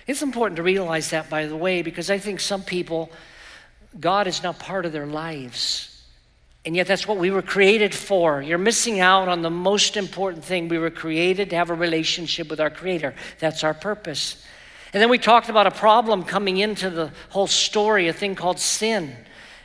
It's 0.08 0.22
important 0.22 0.58
to 0.58 0.64
realize 0.64 1.10
that, 1.10 1.30
by 1.30 1.48
the 1.48 1.56
way, 1.56 1.82
because 1.82 2.12
I 2.12 2.20
think 2.20 2.40
some 2.40 2.62
people, 2.62 3.10
God 4.00 4.28
is 4.28 4.44
not 4.44 4.60
part 4.60 4.86
of 4.86 4.92
their 4.92 5.08
lives. 5.08 5.95
And 6.66 6.76
yet, 6.76 6.88
that's 6.88 7.08
what 7.08 7.18
we 7.18 7.30
were 7.30 7.44
created 7.44 7.94
for. 7.94 8.42
You're 8.42 8.58
missing 8.58 9.00
out 9.00 9.28
on 9.28 9.44
the 9.44 9.52
most 9.52 9.98
important 9.98 10.44
thing. 10.44 10.68
We 10.68 10.80
were 10.80 10.90
created 10.90 11.52
to 11.52 11.56
have 11.56 11.70
a 11.70 11.76
relationship 11.76 12.50
with 12.50 12.60
our 12.60 12.72
Creator. 12.72 13.14
That's 13.38 13.64
our 13.64 13.76
purpose. 13.76 14.44
And 14.92 15.02
then 15.02 15.10
we 15.10 15.20
talked 15.20 15.50
about 15.50 15.68
a 15.68 15.72
problem 15.72 16.24
coming 16.24 16.58
into 16.58 16.90
the 16.90 17.12
whole 17.30 17.46
story, 17.46 18.08
a 18.08 18.14
thing 18.14 18.34
called 18.34 18.60
sin. 18.60 19.16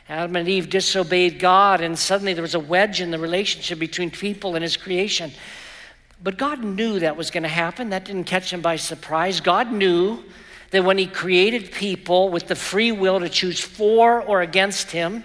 Adam 0.09 0.35
and 0.35 0.47
Eve 0.47 0.69
disobeyed 0.69 1.39
God, 1.39 1.81
and 1.81 1.97
suddenly 1.97 2.33
there 2.33 2.41
was 2.41 2.53
a 2.53 2.59
wedge 2.59 3.01
in 3.01 3.11
the 3.11 3.17
relationship 3.17 3.79
between 3.79 4.11
people 4.11 4.55
and 4.55 4.61
His 4.61 4.77
creation. 4.77 5.31
But 6.21 6.37
God 6.37 6.63
knew 6.63 6.99
that 6.99 7.17
was 7.17 7.31
going 7.31 7.43
to 7.43 7.49
happen. 7.49 7.89
That 7.89 8.05
didn't 8.05 8.25
catch 8.25 8.53
Him 8.53 8.61
by 8.61 8.75
surprise. 8.75 9.39
God 9.39 9.71
knew 9.71 10.23
that 10.69 10.83
when 10.83 10.97
He 10.99 11.07
created 11.07 11.71
people 11.71 12.29
with 12.29 12.47
the 12.47 12.55
free 12.55 12.91
will 12.91 13.21
to 13.21 13.29
choose 13.29 13.59
for 13.59 14.21
or 14.21 14.41
against 14.41 14.91
Him, 14.91 15.23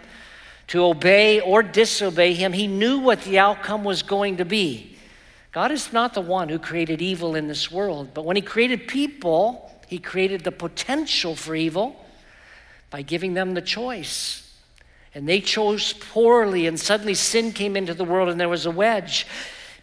to 0.69 0.85
obey 0.85 1.41
or 1.41 1.63
disobey 1.63 2.35
him, 2.35 2.53
he 2.53 2.67
knew 2.67 2.99
what 2.99 3.23
the 3.23 3.39
outcome 3.39 3.85
was 3.85 4.03
going 4.03 4.39
to 4.39 4.45
be. 4.45 4.97
God 5.53 5.71
is 5.71 5.93
not 5.93 6.15
the 6.15 6.21
one 6.21 6.49
who 6.49 6.59
created 6.59 7.01
evil 7.01 7.35
in 7.35 7.49
this 7.49 7.71
world, 7.71 8.11
but 8.13 8.25
when 8.25 8.37
he 8.37 8.43
created 8.43 8.89
people, 8.89 9.73
he 9.87 9.99
created 9.99 10.43
the 10.45 10.53
potential 10.53 11.35
for 11.35 11.55
evil 11.55 12.05
by 12.91 13.03
giving 13.03 13.35
them 13.35 13.55
the 13.55 13.63
choice. 13.63 14.43
And 15.15 15.27
they 15.27 15.41
chose 15.41 15.95
poorly, 15.95 16.67
and 16.67 16.79
suddenly 16.79 17.15
sin 17.15 17.53
came 17.53 17.75
into 17.75 17.95
the 17.95 18.05
world, 18.05 18.29
and 18.29 18.39
there 18.39 18.51
was 18.51 18.67
a 18.67 18.71
wedge 18.71 19.27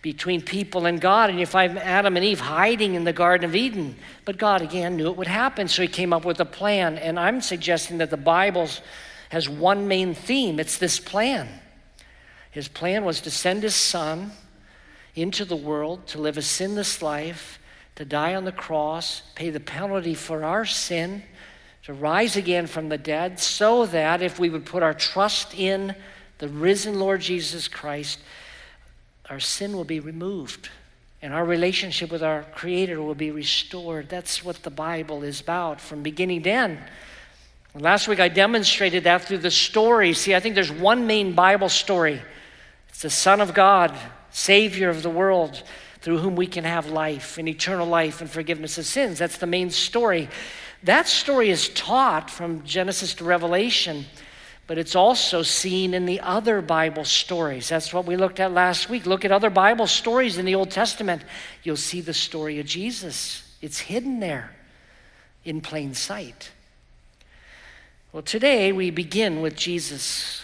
between 0.03 0.41
people 0.41 0.85
and 0.85 1.01
God. 1.01 1.31
And 1.31 1.39
you 1.39 1.47
find 1.47 1.79
Adam 1.79 2.17
and 2.17 2.23
Eve 2.23 2.41
hiding 2.41 2.93
in 2.93 3.03
the 3.03 3.13
Garden 3.13 3.49
of 3.49 3.55
Eden. 3.55 3.95
But 4.25 4.37
God, 4.37 4.61
again, 4.61 4.95
knew 4.95 5.09
it 5.09 5.17
would 5.17 5.27
happen, 5.27 5.67
so 5.67 5.81
he 5.81 5.87
came 5.87 6.13
up 6.13 6.23
with 6.23 6.39
a 6.39 6.45
plan. 6.45 6.99
And 6.99 7.19
I'm 7.19 7.41
suggesting 7.41 7.97
that 7.97 8.11
the 8.11 8.17
Bible's 8.17 8.81
has 9.33 9.49
one 9.49 9.87
main 9.87 10.13
theme 10.13 10.59
it's 10.59 10.77
this 10.77 10.99
plan. 10.99 11.49
His 12.51 12.67
plan 12.67 13.03
was 13.03 13.19
to 13.21 13.31
send 13.31 13.63
his 13.63 13.73
son 13.73 14.31
into 15.15 15.43
the 15.43 15.55
world 15.55 16.05
to 16.07 16.21
live 16.21 16.37
a 16.37 16.41
sinless 16.43 17.01
life, 17.01 17.57
to 17.95 18.05
die 18.05 18.35
on 18.35 18.45
the 18.45 18.51
cross, 18.51 19.23
pay 19.33 19.49
the 19.49 19.59
penalty 19.59 20.13
for 20.13 20.43
our 20.43 20.65
sin, 20.65 21.23
to 21.81 21.93
rise 21.93 22.35
again 22.35 22.67
from 22.67 22.89
the 22.89 22.97
dead, 22.97 23.39
so 23.39 23.87
that 23.87 24.21
if 24.21 24.37
we 24.37 24.51
would 24.51 24.67
put 24.67 24.83
our 24.83 24.93
trust 24.93 25.55
in 25.55 25.95
the 26.37 26.47
risen 26.47 26.99
Lord 26.99 27.21
Jesus 27.21 27.67
Christ, 27.67 28.19
our 29.31 29.39
sin 29.39 29.75
will 29.75 29.83
be 29.83 29.99
removed 29.99 30.69
and 31.23 31.33
our 31.33 31.43
relationship 31.43 32.11
with 32.11 32.21
our 32.21 32.43
Creator 32.53 33.01
will 33.01 33.15
be 33.15 33.31
restored. 33.31 34.09
That's 34.09 34.43
what 34.43 34.61
the 34.61 34.69
Bible 34.69 35.23
is 35.23 35.41
about 35.41 35.81
from 35.81 36.03
beginning 36.03 36.43
to 36.43 36.51
end. 36.51 36.79
Last 37.75 38.07
week 38.07 38.19
I 38.19 38.29
demonstrated 38.29 39.05
that 39.05 39.23
through 39.23 39.39
the 39.39 39.51
story. 39.51 40.13
See, 40.13 40.35
I 40.35 40.39
think 40.39 40.55
there's 40.55 40.71
one 40.71 41.07
main 41.07 41.33
Bible 41.33 41.69
story 41.69 42.21
it's 42.89 43.01
the 43.01 43.09
Son 43.09 43.41
of 43.41 43.55
God, 43.55 43.91
Savior 44.29 44.89
of 44.89 45.01
the 45.01 45.09
world, 45.09 45.63
through 46.01 46.19
whom 46.19 46.35
we 46.35 46.45
can 46.45 46.63
have 46.63 46.91
life 46.91 47.39
and 47.39 47.49
eternal 47.49 47.87
life 47.87 48.21
and 48.21 48.29
forgiveness 48.29 48.77
of 48.77 48.85
sins. 48.85 49.17
That's 49.17 49.37
the 49.37 49.47
main 49.47 49.71
story. 49.71 50.29
That 50.83 51.07
story 51.07 51.49
is 51.49 51.69
taught 51.69 52.29
from 52.29 52.63
Genesis 52.63 53.15
to 53.15 53.23
Revelation 53.23 54.05
but 54.65 54.77
it's 54.77 54.95
also 54.95 55.43
seen 55.43 55.93
in 55.93 56.05
the 56.05 56.21
other 56.21 56.61
Bible 56.61 57.03
stories. 57.03 57.67
That's 57.69 57.93
what 57.93 58.05
we 58.05 58.15
looked 58.15 58.39
at 58.39 58.53
last 58.53 58.89
week. 58.89 59.05
Look 59.05 59.25
at 59.25 59.31
other 59.31 59.49
Bible 59.49 59.87
stories 59.87 60.37
in 60.37 60.45
the 60.45 60.55
Old 60.55 60.71
Testament. 60.71 61.21
You'll 61.63 61.75
see 61.75 62.01
the 62.01 62.13
story 62.13 62.59
of 62.59 62.65
Jesus, 62.65 63.43
it's 63.61 63.79
hidden 63.79 64.19
there 64.19 64.55
in 65.43 65.59
plain 65.59 65.93
sight. 65.93 66.51
Well, 68.13 68.21
today 68.21 68.71
we 68.71 68.91
begin 68.91 69.41
with 69.41 69.55
Jesus. 69.55 70.43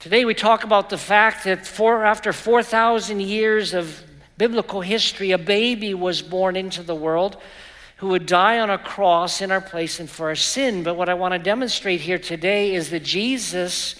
Today 0.00 0.26
we 0.26 0.34
talk 0.34 0.64
about 0.64 0.90
the 0.90 0.98
fact 0.98 1.44
that 1.44 1.66
for, 1.66 2.04
after 2.04 2.34
4,000 2.34 3.20
years 3.20 3.72
of 3.72 4.02
biblical 4.36 4.82
history, 4.82 5.30
a 5.30 5.38
baby 5.38 5.94
was 5.94 6.20
born 6.20 6.56
into 6.56 6.82
the 6.82 6.94
world 6.94 7.38
who 7.96 8.08
would 8.08 8.26
die 8.26 8.58
on 8.58 8.68
a 8.68 8.76
cross 8.76 9.40
in 9.40 9.50
our 9.50 9.62
place 9.62 9.98
and 9.98 10.10
for 10.10 10.28
our 10.28 10.36
sin. 10.36 10.82
But 10.82 10.94
what 10.94 11.08
I 11.08 11.14
want 11.14 11.32
to 11.32 11.38
demonstrate 11.38 12.02
here 12.02 12.18
today 12.18 12.74
is 12.74 12.90
that 12.90 13.02
Jesus, 13.02 13.94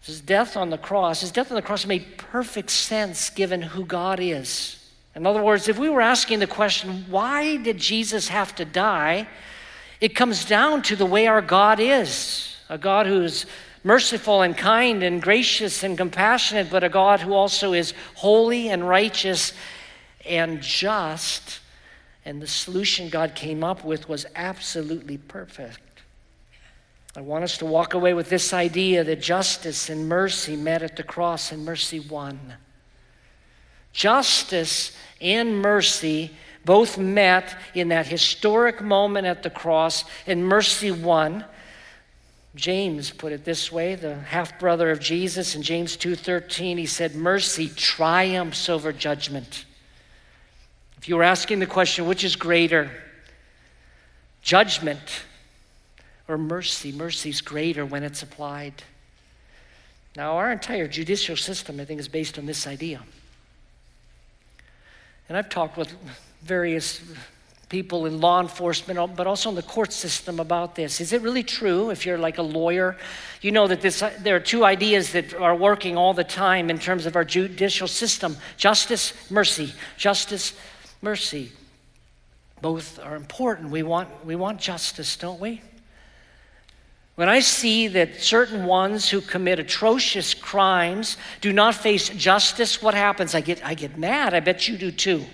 his 0.00 0.20
death 0.20 0.56
on 0.56 0.70
the 0.70 0.78
cross, 0.78 1.20
his 1.20 1.30
death 1.30 1.52
on 1.52 1.54
the 1.54 1.62
cross 1.62 1.86
made 1.86 2.18
perfect 2.18 2.70
sense 2.70 3.30
given 3.30 3.62
who 3.62 3.84
God 3.84 4.18
is. 4.18 4.90
In 5.14 5.24
other 5.24 5.40
words, 5.40 5.68
if 5.68 5.78
we 5.78 5.88
were 5.88 6.00
asking 6.00 6.40
the 6.40 6.48
question, 6.48 7.04
why 7.08 7.58
did 7.58 7.78
Jesus 7.78 8.26
have 8.26 8.56
to 8.56 8.64
die? 8.64 9.28
It 10.02 10.16
comes 10.16 10.44
down 10.44 10.82
to 10.82 10.96
the 10.96 11.06
way 11.06 11.28
our 11.28 11.40
God 11.40 11.78
is 11.78 12.56
a 12.68 12.76
God 12.76 13.06
who's 13.06 13.46
merciful 13.84 14.42
and 14.42 14.56
kind 14.56 15.04
and 15.04 15.22
gracious 15.22 15.84
and 15.84 15.96
compassionate, 15.96 16.70
but 16.70 16.82
a 16.82 16.88
God 16.88 17.20
who 17.20 17.34
also 17.34 17.72
is 17.72 17.94
holy 18.16 18.68
and 18.68 18.88
righteous 18.88 19.52
and 20.26 20.60
just 20.60 21.60
and 22.24 22.42
the 22.42 22.48
solution 22.48 23.10
God 23.10 23.36
came 23.36 23.62
up 23.62 23.84
with 23.84 24.08
was 24.08 24.26
absolutely 24.34 25.18
perfect. 25.18 26.02
I 27.14 27.20
want 27.20 27.44
us 27.44 27.58
to 27.58 27.66
walk 27.66 27.94
away 27.94 28.12
with 28.12 28.28
this 28.28 28.52
idea 28.52 29.04
that 29.04 29.20
justice 29.20 29.88
and 29.88 30.08
mercy 30.08 30.56
met 30.56 30.82
at 30.82 30.96
the 30.96 31.04
cross 31.04 31.52
and 31.52 31.64
mercy 31.64 32.00
won. 32.00 32.54
Justice 33.92 34.96
and 35.20 35.62
mercy 35.62 36.32
both 36.64 36.98
met 36.98 37.56
in 37.74 37.88
that 37.88 38.06
historic 38.06 38.80
moment 38.80 39.26
at 39.26 39.42
the 39.42 39.50
cross, 39.50 40.04
and 40.26 40.46
mercy 40.46 40.90
won. 40.90 41.44
James 42.54 43.10
put 43.10 43.32
it 43.32 43.44
this 43.44 43.72
way, 43.72 43.94
the 43.94 44.16
half 44.16 44.58
brother 44.58 44.90
of 44.90 45.00
Jesus 45.00 45.54
in 45.54 45.62
James 45.62 45.96
2:13, 45.96 46.76
he 46.76 46.86
said 46.86 47.14
mercy 47.14 47.68
triumphs 47.68 48.68
over 48.68 48.92
judgment. 48.92 49.64
If 50.98 51.08
you 51.08 51.16
were 51.16 51.22
asking 51.22 51.58
the 51.58 51.66
question, 51.66 52.06
which 52.06 52.24
is 52.24 52.36
greater, 52.36 52.90
judgment 54.42 55.24
or 56.28 56.38
mercy? 56.38 56.92
Mercy's 56.92 57.40
greater 57.40 57.84
when 57.84 58.02
it's 58.02 58.22
applied. 58.22 58.82
Now, 60.14 60.36
our 60.36 60.52
entire 60.52 60.86
judicial 60.86 61.36
system, 61.36 61.80
I 61.80 61.84
think, 61.84 61.98
is 61.98 62.08
based 62.08 62.38
on 62.38 62.46
this 62.46 62.66
idea. 62.66 63.02
And 65.28 65.38
I've 65.38 65.48
talked 65.48 65.78
with 65.78 65.94
various 66.44 67.00
people 67.72 68.04
in 68.04 68.20
law 68.20 68.38
enforcement, 68.38 69.16
but 69.16 69.26
also 69.26 69.48
in 69.48 69.54
the 69.54 69.62
court 69.62 69.94
system 69.94 70.38
about 70.38 70.74
this. 70.74 71.00
Is 71.00 71.14
it 71.14 71.22
really 71.22 71.42
true 71.42 71.88
if 71.88 72.04
you're 72.04 72.18
like 72.18 72.36
a 72.36 72.42
lawyer? 72.42 72.98
You 73.40 73.50
know 73.50 73.66
that 73.66 73.80
this, 73.80 74.04
there 74.20 74.36
are 74.36 74.40
two 74.40 74.62
ideas 74.62 75.12
that 75.12 75.32
are 75.32 75.56
working 75.56 75.96
all 75.96 76.12
the 76.12 76.22
time 76.22 76.68
in 76.68 76.78
terms 76.78 77.06
of 77.06 77.16
our 77.16 77.24
judicial 77.24 77.88
system 77.88 78.36
justice, 78.58 79.14
mercy. 79.30 79.72
Justice, 79.96 80.52
mercy. 81.00 81.50
Both 82.60 82.98
are 82.98 83.16
important. 83.16 83.70
We 83.70 83.82
want, 83.82 84.08
we 84.26 84.36
want 84.36 84.60
justice, 84.60 85.16
don't 85.16 85.40
we? 85.40 85.62
When 87.14 87.28
I 87.28 87.40
see 87.40 87.88
that 87.88 88.20
certain 88.20 88.66
ones 88.66 89.08
who 89.08 89.22
commit 89.22 89.58
atrocious 89.58 90.34
crimes 90.34 91.16
do 91.40 91.52
not 91.54 91.74
face 91.74 92.10
justice, 92.10 92.82
what 92.82 92.94
happens? 92.94 93.34
I 93.34 93.40
get, 93.40 93.64
I 93.64 93.72
get 93.72 93.96
mad. 93.96 94.34
I 94.34 94.40
bet 94.40 94.68
you 94.68 94.76
do 94.76 94.90
too. 94.90 95.24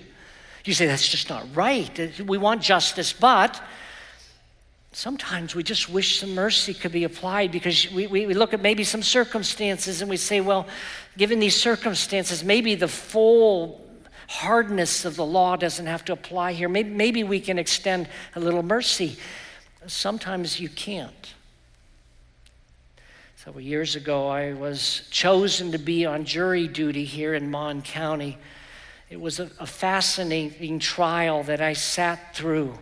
You 0.65 0.75
say, 0.75 0.87
that's 0.87 1.09
just 1.09 1.29
not 1.29 1.45
right. 1.55 2.21
We 2.21 2.38
want 2.38 2.62
justice, 2.62 3.12
but 3.12 3.61
sometimes 4.93 5.55
we 5.55 5.62
just 5.62 5.88
wish 5.88 6.21
some 6.21 6.35
mercy 6.35 6.75
could 6.75 6.93
be 6.93 7.05
applied 7.05 7.53
because 7.53 7.91
we, 7.93 8.07
we, 8.07 8.27
we, 8.27 8.35
look 8.35 8.53
at 8.53 8.61
maybe 8.61 8.85
some 8.85 9.03
circumstances 9.03 10.00
and 10.00 10.11
we 10.11 10.17
say, 10.17 10.41
well, 10.41 10.67
given 11.17 11.38
these 11.38 11.61
circumstances, 11.61 12.43
maybe 12.43 12.75
the 12.75 12.88
full 12.88 13.85
hardness 14.29 15.05
of 15.05 15.17
the 15.17 15.25
law 15.25 15.57
doesn't 15.57 15.87
have 15.87 16.05
to 16.05 16.12
apply 16.12 16.53
here. 16.53 16.69
Maybe, 16.69 16.91
maybe 16.91 17.25
we 17.25 17.41
can 17.41 17.59
extend 17.59 18.09
a 18.35 18.41
little 18.41 18.62
mercy. 18.62 19.17
Sometimes 19.87 20.61
you 20.61 20.69
can't. 20.69 21.35
Several 23.37 23.62
years 23.62 23.97
ago, 23.97 24.29
I 24.29 24.53
was 24.53 25.09
chosen 25.11 25.73
to 25.73 25.79
be 25.79 26.05
on 26.05 26.25
jury 26.25 26.69
duty 26.69 27.05
here 27.05 27.35
in 27.35 27.50
Mon 27.50 27.81
County. 27.81 28.37
It 29.11 29.21
was 29.21 29.41
a, 29.41 29.50
a 29.59 29.67
fascinating 29.67 30.79
trial 30.79 31.43
that 31.45 31.62
I 31.62 31.73
sat 31.73 32.35
through. 32.35 32.75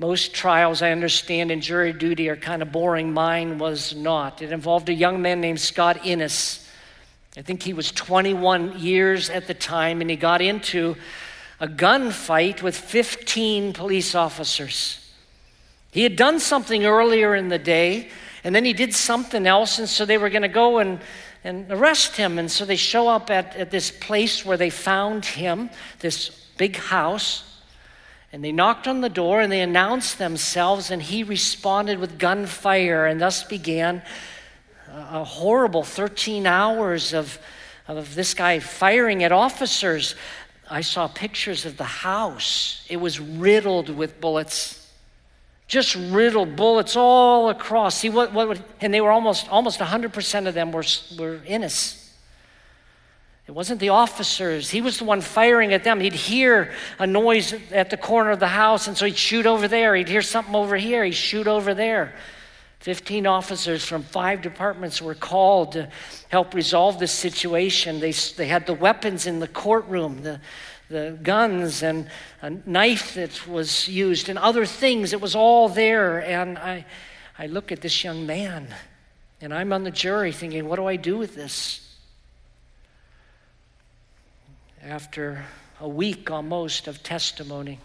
Most 0.00 0.34
trials, 0.34 0.82
I 0.82 0.90
understand, 0.90 1.52
in 1.52 1.60
jury 1.60 1.92
duty 1.92 2.28
are 2.28 2.36
kind 2.36 2.62
of 2.62 2.72
boring. 2.72 3.12
Mine 3.12 3.58
was 3.58 3.94
not. 3.94 4.42
It 4.42 4.50
involved 4.50 4.88
a 4.88 4.92
young 4.92 5.22
man 5.22 5.40
named 5.40 5.60
Scott 5.60 6.04
Innes. 6.04 6.68
I 7.36 7.42
think 7.42 7.62
he 7.62 7.72
was 7.72 7.92
21 7.92 8.80
years 8.80 9.30
at 9.30 9.46
the 9.46 9.54
time, 9.54 10.00
and 10.00 10.10
he 10.10 10.16
got 10.16 10.42
into 10.42 10.96
a 11.60 11.68
gunfight 11.68 12.60
with 12.60 12.76
15 12.76 13.72
police 13.72 14.16
officers. 14.16 15.12
He 15.92 16.02
had 16.02 16.16
done 16.16 16.40
something 16.40 16.86
earlier 16.86 17.36
in 17.36 17.48
the 17.48 17.58
day, 17.58 18.08
and 18.42 18.52
then 18.54 18.64
he 18.64 18.72
did 18.72 18.94
something 18.94 19.46
else, 19.46 19.78
and 19.78 19.88
so 19.88 20.04
they 20.04 20.18
were 20.18 20.30
going 20.30 20.42
to 20.42 20.48
go 20.48 20.78
and, 20.78 20.98
and 21.48 21.72
arrest 21.72 22.16
him. 22.16 22.38
And 22.38 22.50
so 22.50 22.64
they 22.64 22.76
show 22.76 23.08
up 23.08 23.30
at, 23.30 23.56
at 23.56 23.70
this 23.70 23.90
place 23.90 24.44
where 24.44 24.58
they 24.58 24.70
found 24.70 25.24
him, 25.24 25.70
this 26.00 26.28
big 26.58 26.76
house, 26.76 27.62
and 28.32 28.44
they 28.44 28.52
knocked 28.52 28.86
on 28.86 29.00
the 29.00 29.08
door 29.08 29.40
and 29.40 29.50
they 29.50 29.62
announced 29.62 30.18
themselves, 30.18 30.90
and 30.90 31.02
he 31.02 31.24
responded 31.24 31.98
with 31.98 32.18
gunfire, 32.18 33.06
and 33.06 33.20
thus 33.20 33.42
began 33.44 34.02
a 34.90 35.24
horrible 35.24 35.82
13 35.82 36.46
hours 36.46 37.14
of, 37.14 37.38
of 37.86 38.14
this 38.14 38.34
guy 38.34 38.58
firing 38.58 39.24
at 39.24 39.32
officers. 39.32 40.14
I 40.70 40.82
saw 40.82 41.08
pictures 41.08 41.64
of 41.64 41.78
the 41.78 41.84
house. 41.84 42.84
It 42.90 42.98
was 42.98 43.18
riddled 43.18 43.88
with 43.88 44.20
bullets. 44.20 44.77
Just 45.68 45.94
riddled 45.94 46.56
bullets 46.56 46.96
all 46.96 47.50
across. 47.50 47.98
See 47.98 48.08
what, 48.08 48.32
what 48.32 48.60
and 48.80 48.92
they 48.92 49.02
were 49.02 49.10
almost 49.10 49.48
almost 49.50 49.78
100% 49.78 50.48
of 50.48 50.54
them 50.54 50.72
were, 50.72 50.84
were 51.18 51.40
innocent. 51.46 51.98
It 53.46 53.52
wasn't 53.52 53.80
the 53.80 53.90
officers. 53.90 54.68
He 54.68 54.82
was 54.82 54.98
the 54.98 55.04
one 55.04 55.22
firing 55.22 55.72
at 55.72 55.82
them. 55.82 56.00
He'd 56.00 56.12
hear 56.12 56.72
a 56.98 57.06
noise 57.06 57.54
at 57.72 57.88
the 57.88 57.96
corner 57.96 58.30
of 58.30 58.40
the 58.40 58.48
house, 58.48 58.88
and 58.88 58.96
so 58.96 59.06
he'd 59.06 59.16
shoot 59.16 59.46
over 59.46 59.66
there. 59.68 59.94
He'd 59.94 60.08
hear 60.08 60.20
something 60.20 60.54
over 60.54 60.76
here. 60.76 61.02
He'd 61.02 61.12
shoot 61.12 61.46
over 61.46 61.72
there. 61.72 62.14
15 62.80 63.26
officers 63.26 63.84
from 63.84 64.02
five 64.02 64.42
departments 64.42 65.00
were 65.00 65.14
called 65.14 65.72
to 65.72 65.88
help 66.28 66.52
resolve 66.52 66.98
this 66.98 67.10
situation. 67.10 68.00
They, 68.00 68.12
they 68.12 68.46
had 68.46 68.66
the 68.66 68.74
weapons 68.74 69.26
in 69.26 69.40
the 69.40 69.48
courtroom, 69.48 70.22
the, 70.22 70.40
the 70.88 71.18
guns 71.22 71.82
and 71.82 72.08
a 72.40 72.50
knife 72.50 73.14
that 73.14 73.46
was 73.46 73.88
used 73.88 74.28
and 74.28 74.38
other 74.38 74.64
things. 74.64 75.12
It 75.12 75.20
was 75.20 75.34
all 75.34 75.68
there. 75.68 76.20
And 76.24 76.58
I, 76.58 76.86
I 77.38 77.46
look 77.46 77.70
at 77.70 77.80
this 77.82 78.02
young 78.02 78.26
man 78.26 78.74
and 79.40 79.52
I'm 79.52 79.72
on 79.72 79.84
the 79.84 79.90
jury 79.90 80.32
thinking, 80.32 80.68
what 80.68 80.76
do 80.76 80.86
I 80.86 80.96
do 80.96 81.18
with 81.18 81.34
this? 81.34 81.84
After 84.82 85.44
a 85.80 85.88
week 85.88 86.30
almost 86.30 86.88
of 86.88 87.02
testimony, 87.02 87.78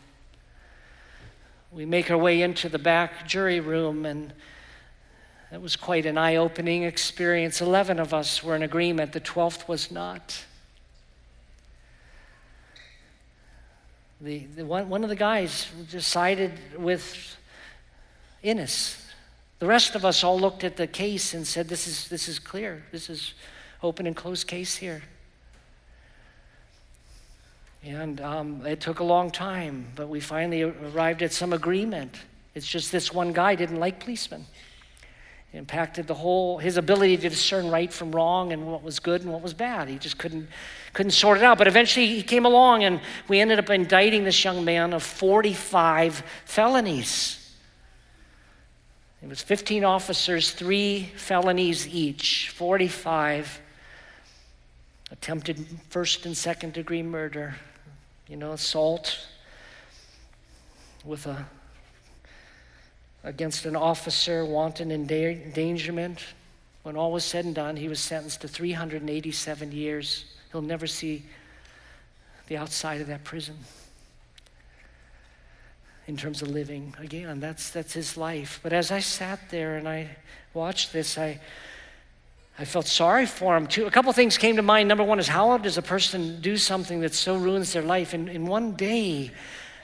we 1.72 1.86
make 1.86 2.10
our 2.10 2.18
way 2.18 2.42
into 2.42 2.70
the 2.70 2.80
back 2.80 3.28
jury 3.28 3.60
room 3.60 4.06
and 4.06 4.34
that 5.52 5.62
was 5.62 5.76
quite 5.76 6.08
an 6.08 6.18
eye 6.18 6.38
opening 6.38 6.82
experience. 6.84 7.62
11 7.62 8.00
of 8.00 8.12
us 8.12 8.44
were 8.44 8.56
in 8.56 8.64
agreement, 8.64 9.12
the 9.12 9.22
12th 9.22 9.68
was 9.68 9.92
not. 9.92 10.46
The, 14.24 14.46
the 14.56 14.66
one, 14.66 14.88
one 14.88 15.04
of 15.04 15.10
the 15.10 15.18
guys 15.18 15.70
sided 16.00 16.54
with 16.78 17.36
Innes. 18.42 18.98
The 19.60 19.66
rest 19.68 19.96
of 19.96 20.06
us 20.06 20.24
all 20.24 20.40
looked 20.40 20.64
at 20.64 20.78
the 20.78 20.88
case 20.88 21.34
and 21.34 21.46
said, 21.46 21.68
This 21.68 21.88
is, 21.88 22.08
this 22.08 22.30
is 22.30 22.40
clear. 22.40 22.86
This 22.94 23.10
is 23.10 23.34
open 23.82 24.08
and 24.08 24.16
closed 24.16 24.48
case 24.48 24.78
here. 24.78 25.02
And 27.84 28.22
um, 28.22 28.66
it 28.66 28.80
took 28.80 29.00
a 29.00 29.04
long 29.04 29.30
time, 29.30 29.88
but 29.94 30.08
we 30.08 30.22
finally 30.22 30.64
arrived 30.64 31.22
at 31.22 31.34
some 31.34 31.52
agreement. 31.52 32.16
It's 32.56 32.68
just 32.68 32.94
this 32.94 33.14
one 33.14 33.34
guy 33.34 33.56
didn't 33.56 33.82
like 33.82 34.00
policemen. 34.00 34.46
It 35.54 35.58
impacted 35.58 36.08
the 36.08 36.16
whole 36.16 36.58
his 36.58 36.78
ability 36.78 37.18
to 37.18 37.30
discern 37.30 37.70
right 37.70 37.94
from 37.94 38.12
wrong 38.12 38.52
and 38.52 38.66
what 38.66 38.82
was 38.82 39.00
good 39.00 39.22
and 39.22 39.32
what 39.32 39.44
was 39.44 39.54
bad. 39.54 39.88
He 39.88 40.00
just 40.00 40.18
couldn't 40.18 40.48
couldn't 40.94 41.12
sort 41.12 41.38
it 41.38 41.44
out. 41.44 41.60
But 41.60 41.68
eventually 41.68 42.08
he 42.08 42.24
came 42.24 42.46
along 42.46 42.84
and 42.84 43.00
we 43.28 43.40
ended 43.40 43.60
up 43.60 43.70
indicting 43.70 44.24
this 44.24 44.44
young 44.44 44.66
man 44.66 44.94
of 44.94 45.04
45 45.04 46.24
felonies. 46.46 47.40
It 49.22 49.30
was 49.30 49.42
15 49.42 49.86
officers, 49.86 50.52
three 50.52 51.12
felonies 51.16 51.88
each, 51.88 52.50
45 52.50 53.62
attempted 55.12 55.66
first 55.90 56.26
and 56.26 56.36
second 56.36 56.74
degree 56.74 57.04
murder, 57.04 57.56
you 58.28 58.36
know, 58.36 58.52
assault 58.52 59.28
with 61.06 61.28
a 61.28 61.46
against 63.24 63.66
an 63.66 63.76
officer, 63.76 64.46
wanton 64.46 64.92
endangerment. 64.92 66.24
When 66.84 66.98
all 66.98 67.12
was 67.12 67.24
said 67.24 67.46
and 67.46 67.56
done, 67.56 67.78
he 67.78 67.88
was 67.88 68.00
sentenced 68.00 68.42
to 68.42 68.48
387 68.48 69.72
years. 69.72 70.26
He'll 70.52 70.62
never 70.62 70.88
see 70.88 71.24
the 72.48 72.58
outside 72.58 73.00
of 73.00 73.08
that 73.08 73.24
prison. 73.24 73.56
In 76.06 76.18
terms 76.18 76.42
of 76.42 76.50
living, 76.50 76.94
again, 77.00 77.40
that's 77.40 77.70
that's 77.70 77.94
his 77.94 78.18
life. 78.18 78.60
But 78.62 78.74
as 78.74 78.92
I 78.92 79.00
sat 79.00 79.40
there 79.50 79.78
and 79.78 79.88
I 79.88 80.10
watched 80.54 80.92
this, 80.92 81.18
I 81.18 81.40
I 82.60 82.66
felt 82.66 82.88
sorry 82.88 83.26
for 83.26 83.56
him 83.56 83.68
too. 83.68 83.86
A 83.86 83.92
couple 83.92 84.12
things 84.12 84.38
came 84.38 84.58
to 84.58 84.62
mind. 84.62 84.90
Number 84.90 85.04
one 85.06 85.18
is 85.18 85.30
how 85.30 85.58
does 85.58 85.78
a 85.78 85.82
person 85.82 86.42
do 86.42 86.58
something 86.58 87.00
that 87.02 87.14
so 87.14 87.38
ruins 87.38 87.72
their 87.72 87.82
life 87.82 88.14
in, 88.14 88.28
in 88.28 88.46
one 88.46 88.74
day 88.74 89.32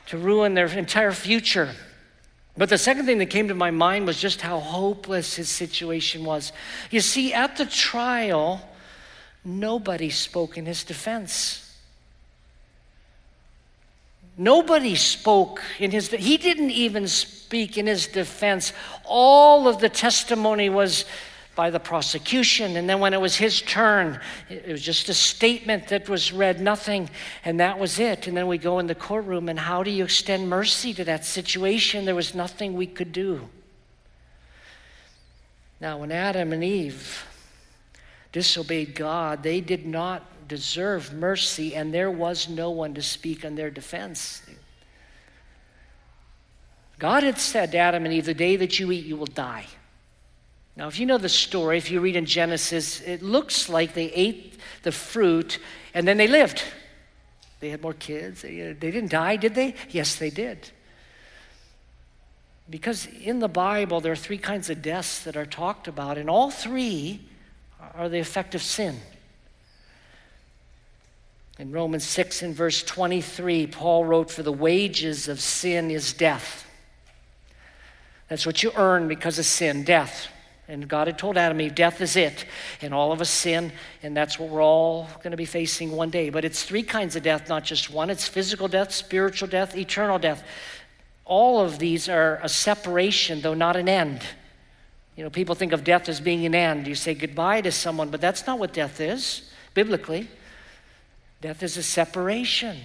to 0.07 0.17
ruin 0.17 0.55
their 0.55 0.67
entire 0.67 1.13
future? 1.13 1.73
But 2.59 2.67
the 2.67 2.77
second 2.77 3.05
thing 3.05 3.19
that 3.19 3.27
came 3.27 3.47
to 3.47 3.53
my 3.53 3.71
mind 3.71 4.05
was 4.05 4.19
just 4.19 4.41
how 4.41 4.59
hopeless 4.59 5.35
his 5.35 5.47
situation 5.47 6.25
was. 6.25 6.51
You 6.91 6.99
see, 6.99 7.33
at 7.33 7.55
the 7.55 7.65
trial, 7.65 8.59
nobody 9.45 10.09
spoke 10.09 10.57
in 10.57 10.65
his 10.65 10.83
defense. 10.83 11.73
Nobody 14.37 14.95
spoke 14.95 15.61
in 15.79 15.91
his 15.91 16.09
he 16.09 16.35
didn't 16.35 16.71
even 16.71 17.07
speak 17.07 17.77
in 17.77 17.87
his 17.87 18.07
defense. 18.07 18.73
All 19.05 19.69
of 19.69 19.79
the 19.79 19.87
testimony 19.87 20.69
was 20.69 21.05
by 21.59 21.69
the 21.69 21.77
prosecution. 21.77 22.77
And 22.77 22.89
then 22.89 23.01
when 23.01 23.13
it 23.13 23.19
was 23.19 23.35
his 23.35 23.61
turn, 23.61 24.21
it 24.49 24.65
was 24.65 24.81
just 24.81 25.09
a 25.09 25.13
statement 25.13 25.89
that 25.89 26.07
was 26.07 26.31
read, 26.31 26.61
nothing, 26.61 27.09
and 27.43 27.59
that 27.59 27.77
was 27.77 27.99
it. 27.99 28.27
And 28.27 28.37
then 28.37 28.47
we 28.47 28.57
go 28.57 28.79
in 28.79 28.87
the 28.87 28.95
courtroom, 28.95 29.49
and 29.49 29.59
how 29.59 29.83
do 29.83 29.91
you 29.91 30.05
extend 30.05 30.47
mercy 30.47 30.93
to 30.93 31.03
that 31.03 31.25
situation? 31.25 32.05
There 32.05 32.15
was 32.15 32.33
nothing 32.33 32.75
we 32.75 32.87
could 32.87 33.11
do. 33.11 33.49
Now, 35.81 35.97
when 35.97 36.13
Adam 36.13 36.53
and 36.53 36.63
Eve 36.63 37.27
disobeyed 38.31 38.95
God, 38.95 39.43
they 39.43 39.59
did 39.59 39.85
not 39.85 40.47
deserve 40.47 41.11
mercy, 41.11 41.75
and 41.75 41.93
there 41.93 42.09
was 42.09 42.47
no 42.47 42.69
one 42.69 42.93
to 42.93 43.01
speak 43.01 43.43
on 43.43 43.55
their 43.55 43.69
defense. 43.69 44.43
God 46.99 47.23
had 47.23 47.37
said 47.37 47.73
to 47.73 47.79
Adam 47.79 48.05
and 48.05 48.13
Eve, 48.13 48.27
The 48.27 48.33
day 48.33 48.55
that 48.55 48.79
you 48.79 48.93
eat, 48.93 49.03
you 49.03 49.17
will 49.17 49.25
die. 49.25 49.65
Now, 50.79 50.87
if 50.87 50.97
you 50.97 51.05
know 51.05 51.17
the 51.17 51.27
story, 51.27 51.77
if 51.77 51.91
you 51.91 51.99
read 51.99 52.15
in 52.15 52.25
Genesis, 52.25 53.01
it 53.01 53.21
looks 53.21 53.67
like 53.67 53.93
they 53.93 54.13
ate 54.13 54.57
the 54.83 54.93
fruit 54.93 55.59
and 55.93 56.07
then 56.07 56.15
they 56.15 56.27
lived. 56.27 56.63
They 57.59 57.67
had 57.67 57.81
more 57.81 57.93
kids. 57.93 58.43
They, 58.43 58.61
uh, 58.61 58.75
they 58.79 58.89
didn't 58.89 59.11
die, 59.11 59.35
did 59.35 59.55
they? 59.55 59.75
Yes, 59.89 60.15
they 60.15 60.29
did. 60.29 60.71
Because 62.69 63.07
in 63.07 63.39
the 63.39 63.49
Bible, 63.49 63.99
there 63.99 64.13
are 64.13 64.15
three 64.15 64.37
kinds 64.37 64.69
of 64.69 64.81
deaths 64.81 65.21
that 65.25 65.35
are 65.35 65.45
talked 65.45 65.89
about, 65.89 66.17
and 66.17 66.29
all 66.29 66.49
three 66.49 67.27
are 67.93 68.07
the 68.07 68.19
effect 68.19 68.55
of 68.55 68.63
sin. 68.63 69.01
In 71.57 71.73
Romans 71.73 72.05
6 72.05 72.41
and 72.41 72.55
verse 72.55 72.83
23, 72.83 73.67
Paul 73.67 74.05
wrote, 74.05 74.31
For 74.31 74.43
the 74.43 74.53
wages 74.53 75.27
of 75.27 75.41
sin 75.41 75.91
is 75.91 76.13
death. 76.13 76.65
That's 78.29 78.45
what 78.45 78.63
you 78.63 78.71
earn 78.77 79.09
because 79.09 79.37
of 79.39 79.45
sin, 79.45 79.83
death. 79.83 80.29
And 80.69 80.87
God 80.87 81.07
had 81.07 81.17
told 81.17 81.35
Adam 81.35 81.59
Eve, 81.59 81.73
death 81.73 81.99
is 81.99 82.15
it. 82.15 82.45
And 82.83 82.93
all 82.93 83.11
of 83.11 83.21
us 83.21 83.29
sin, 83.31 83.73
and 84.03 84.15
that's 84.15 84.37
what 84.37 84.49
we're 84.49 84.63
all 84.63 85.09
going 85.23 85.31
to 85.31 85.37
be 85.37 85.45
facing 85.45 85.91
one 85.91 86.11
day. 86.11 86.29
But 86.29 86.45
it's 86.45 86.61
three 86.61 86.83
kinds 86.83 87.15
of 87.15 87.23
death, 87.23 87.49
not 87.49 87.63
just 87.63 87.89
one. 87.89 88.11
It's 88.11 88.27
physical 88.27 88.67
death, 88.67 88.91
spiritual 88.91 89.47
death, 89.47 89.75
eternal 89.75 90.19
death. 90.19 90.43
All 91.25 91.59
of 91.59 91.79
these 91.79 92.07
are 92.07 92.39
a 92.43 92.49
separation, 92.49 93.41
though 93.41 93.55
not 93.55 93.77
an 93.77 93.89
end. 93.89 94.21
You 95.17 95.23
know, 95.23 95.31
people 95.31 95.55
think 95.55 95.73
of 95.73 95.83
death 95.83 96.07
as 96.07 96.21
being 96.21 96.45
an 96.45 96.53
end. 96.53 96.87
You 96.87 96.93
say 96.93 97.15
goodbye 97.15 97.61
to 97.61 97.71
someone, 97.71 98.11
but 98.11 98.21
that's 98.21 98.45
not 98.45 98.59
what 98.59 98.71
death 98.71 99.01
is, 99.01 99.49
biblically. 99.73 100.29
Death 101.41 101.63
is 101.63 101.77
a 101.77 101.83
separation. 101.83 102.77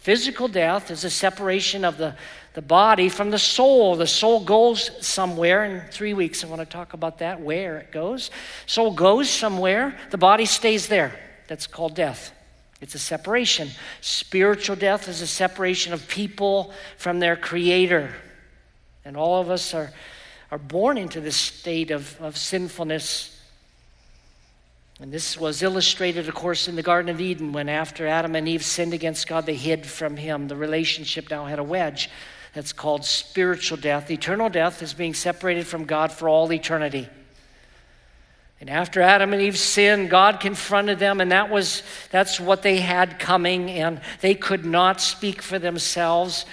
Physical 0.00 0.48
death 0.48 0.90
is 0.90 1.04
a 1.04 1.10
separation 1.10 1.84
of 1.84 1.98
the 1.98 2.16
the 2.58 2.62
body 2.62 3.08
from 3.08 3.30
the 3.30 3.38
soul. 3.38 3.94
The 3.94 4.04
soul 4.04 4.40
goes 4.40 4.90
somewhere. 5.06 5.64
In 5.64 5.80
three 5.92 6.12
weeks, 6.12 6.42
I 6.42 6.48
want 6.48 6.58
to 6.58 6.66
talk 6.66 6.92
about 6.92 7.18
that, 7.18 7.40
where 7.40 7.78
it 7.78 7.92
goes. 7.92 8.32
Soul 8.66 8.90
goes 8.90 9.30
somewhere, 9.30 9.96
the 10.10 10.18
body 10.18 10.44
stays 10.44 10.88
there. 10.88 11.16
That's 11.46 11.68
called 11.68 11.94
death. 11.94 12.32
It's 12.80 12.96
a 12.96 12.98
separation. 12.98 13.68
Spiritual 14.00 14.74
death 14.74 15.06
is 15.06 15.22
a 15.22 15.26
separation 15.28 15.92
of 15.92 16.08
people 16.08 16.72
from 16.96 17.20
their 17.20 17.36
creator. 17.36 18.12
And 19.04 19.16
all 19.16 19.40
of 19.40 19.50
us 19.50 19.72
are, 19.72 19.92
are 20.50 20.58
born 20.58 20.98
into 20.98 21.20
this 21.20 21.36
state 21.36 21.92
of, 21.92 22.20
of 22.20 22.36
sinfulness. 22.36 23.40
And 24.98 25.12
this 25.12 25.38
was 25.38 25.62
illustrated, 25.62 26.28
of 26.28 26.34
course, 26.34 26.66
in 26.66 26.74
the 26.74 26.82
Garden 26.82 27.08
of 27.08 27.20
Eden 27.20 27.52
when 27.52 27.68
after 27.68 28.04
Adam 28.08 28.34
and 28.34 28.48
Eve 28.48 28.64
sinned 28.64 28.94
against 28.94 29.28
God, 29.28 29.46
they 29.46 29.54
hid 29.54 29.86
from 29.86 30.16
Him. 30.16 30.48
The 30.48 30.56
relationship 30.56 31.30
now 31.30 31.44
had 31.44 31.60
a 31.60 31.62
wedge. 31.62 32.10
That's 32.58 32.72
called 32.72 33.04
spiritual 33.04 33.78
death. 33.78 34.10
Eternal 34.10 34.48
death 34.48 34.82
is 34.82 34.92
being 34.92 35.14
separated 35.14 35.64
from 35.64 35.84
God 35.84 36.10
for 36.10 36.28
all 36.28 36.52
eternity. 36.52 37.08
And 38.60 38.68
after 38.68 39.00
Adam 39.00 39.32
and 39.32 39.40
Eve 39.40 39.56
sinned, 39.56 40.10
God 40.10 40.40
confronted 40.40 40.98
them, 40.98 41.20
and 41.20 41.30
that 41.30 41.50
was 41.50 41.84
that's 42.10 42.40
what 42.40 42.62
they 42.62 42.80
had 42.80 43.20
coming, 43.20 43.70
and 43.70 44.00
they 44.22 44.34
could 44.34 44.64
not 44.64 45.00
speak 45.00 45.40
for 45.40 45.60
themselves. 45.60 46.46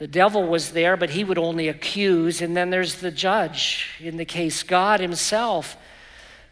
The 0.00 0.08
devil 0.08 0.48
was 0.48 0.72
there, 0.72 0.96
but 0.96 1.10
he 1.10 1.22
would 1.22 1.38
only 1.38 1.68
accuse. 1.68 2.42
And 2.42 2.56
then 2.56 2.70
there's 2.70 2.96
the 2.96 3.12
judge 3.12 3.86
in 4.00 4.16
the 4.16 4.24
case, 4.24 4.64
God 4.64 4.98
Himself. 4.98 5.76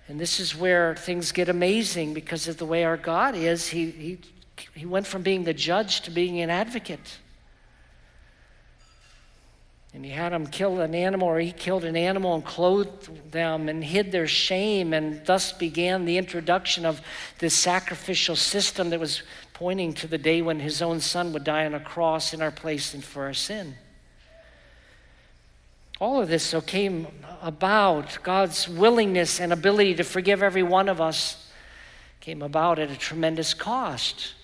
And 0.06 0.20
this 0.20 0.38
is 0.38 0.54
where 0.54 0.94
things 0.94 1.32
get 1.32 1.48
amazing 1.48 2.14
because 2.14 2.46
of 2.46 2.58
the 2.58 2.64
way 2.64 2.84
our 2.84 2.96
God 2.96 3.34
is. 3.34 3.66
He, 3.66 3.90
he, 3.90 4.18
he 4.72 4.86
went 4.86 5.08
from 5.08 5.22
being 5.22 5.42
the 5.42 5.52
judge 5.52 6.02
to 6.02 6.12
being 6.12 6.40
an 6.40 6.48
advocate. 6.48 7.18
And 9.92 10.04
he 10.04 10.12
had 10.12 10.32
them 10.32 10.46
kill 10.46 10.80
an 10.80 10.94
animal, 10.94 11.26
or 11.26 11.40
he 11.40 11.50
killed 11.50 11.84
an 11.84 11.96
animal 11.96 12.34
and 12.34 12.44
clothed 12.44 13.32
them 13.32 13.68
and 13.68 13.82
hid 13.82 14.12
their 14.12 14.28
shame, 14.28 14.92
and 14.92 15.24
thus 15.26 15.52
began 15.52 16.04
the 16.04 16.16
introduction 16.16 16.86
of 16.86 17.00
this 17.38 17.54
sacrificial 17.54 18.36
system 18.36 18.90
that 18.90 19.00
was 19.00 19.22
pointing 19.52 19.92
to 19.94 20.06
the 20.06 20.16
day 20.16 20.42
when 20.42 20.60
his 20.60 20.80
own 20.80 21.00
son 21.00 21.32
would 21.32 21.44
die 21.44 21.66
on 21.66 21.74
a 21.74 21.80
cross 21.80 22.32
in 22.32 22.40
our 22.40 22.52
place 22.52 22.94
and 22.94 23.04
for 23.04 23.24
our 23.24 23.34
sin. 23.34 23.74
All 26.00 26.22
of 26.22 26.28
this 26.28 26.44
so 26.44 26.60
came 26.60 27.08
about 27.42 28.22
God's 28.22 28.68
willingness 28.68 29.38
and 29.38 29.52
ability 29.52 29.96
to 29.96 30.04
forgive 30.04 30.42
every 30.42 30.62
one 30.62 30.88
of 30.88 31.00
us 31.00 31.50
came 32.20 32.42
about 32.42 32.78
at 32.78 32.90
a 32.90 32.96
tremendous 32.96 33.52
cost. 33.52 34.34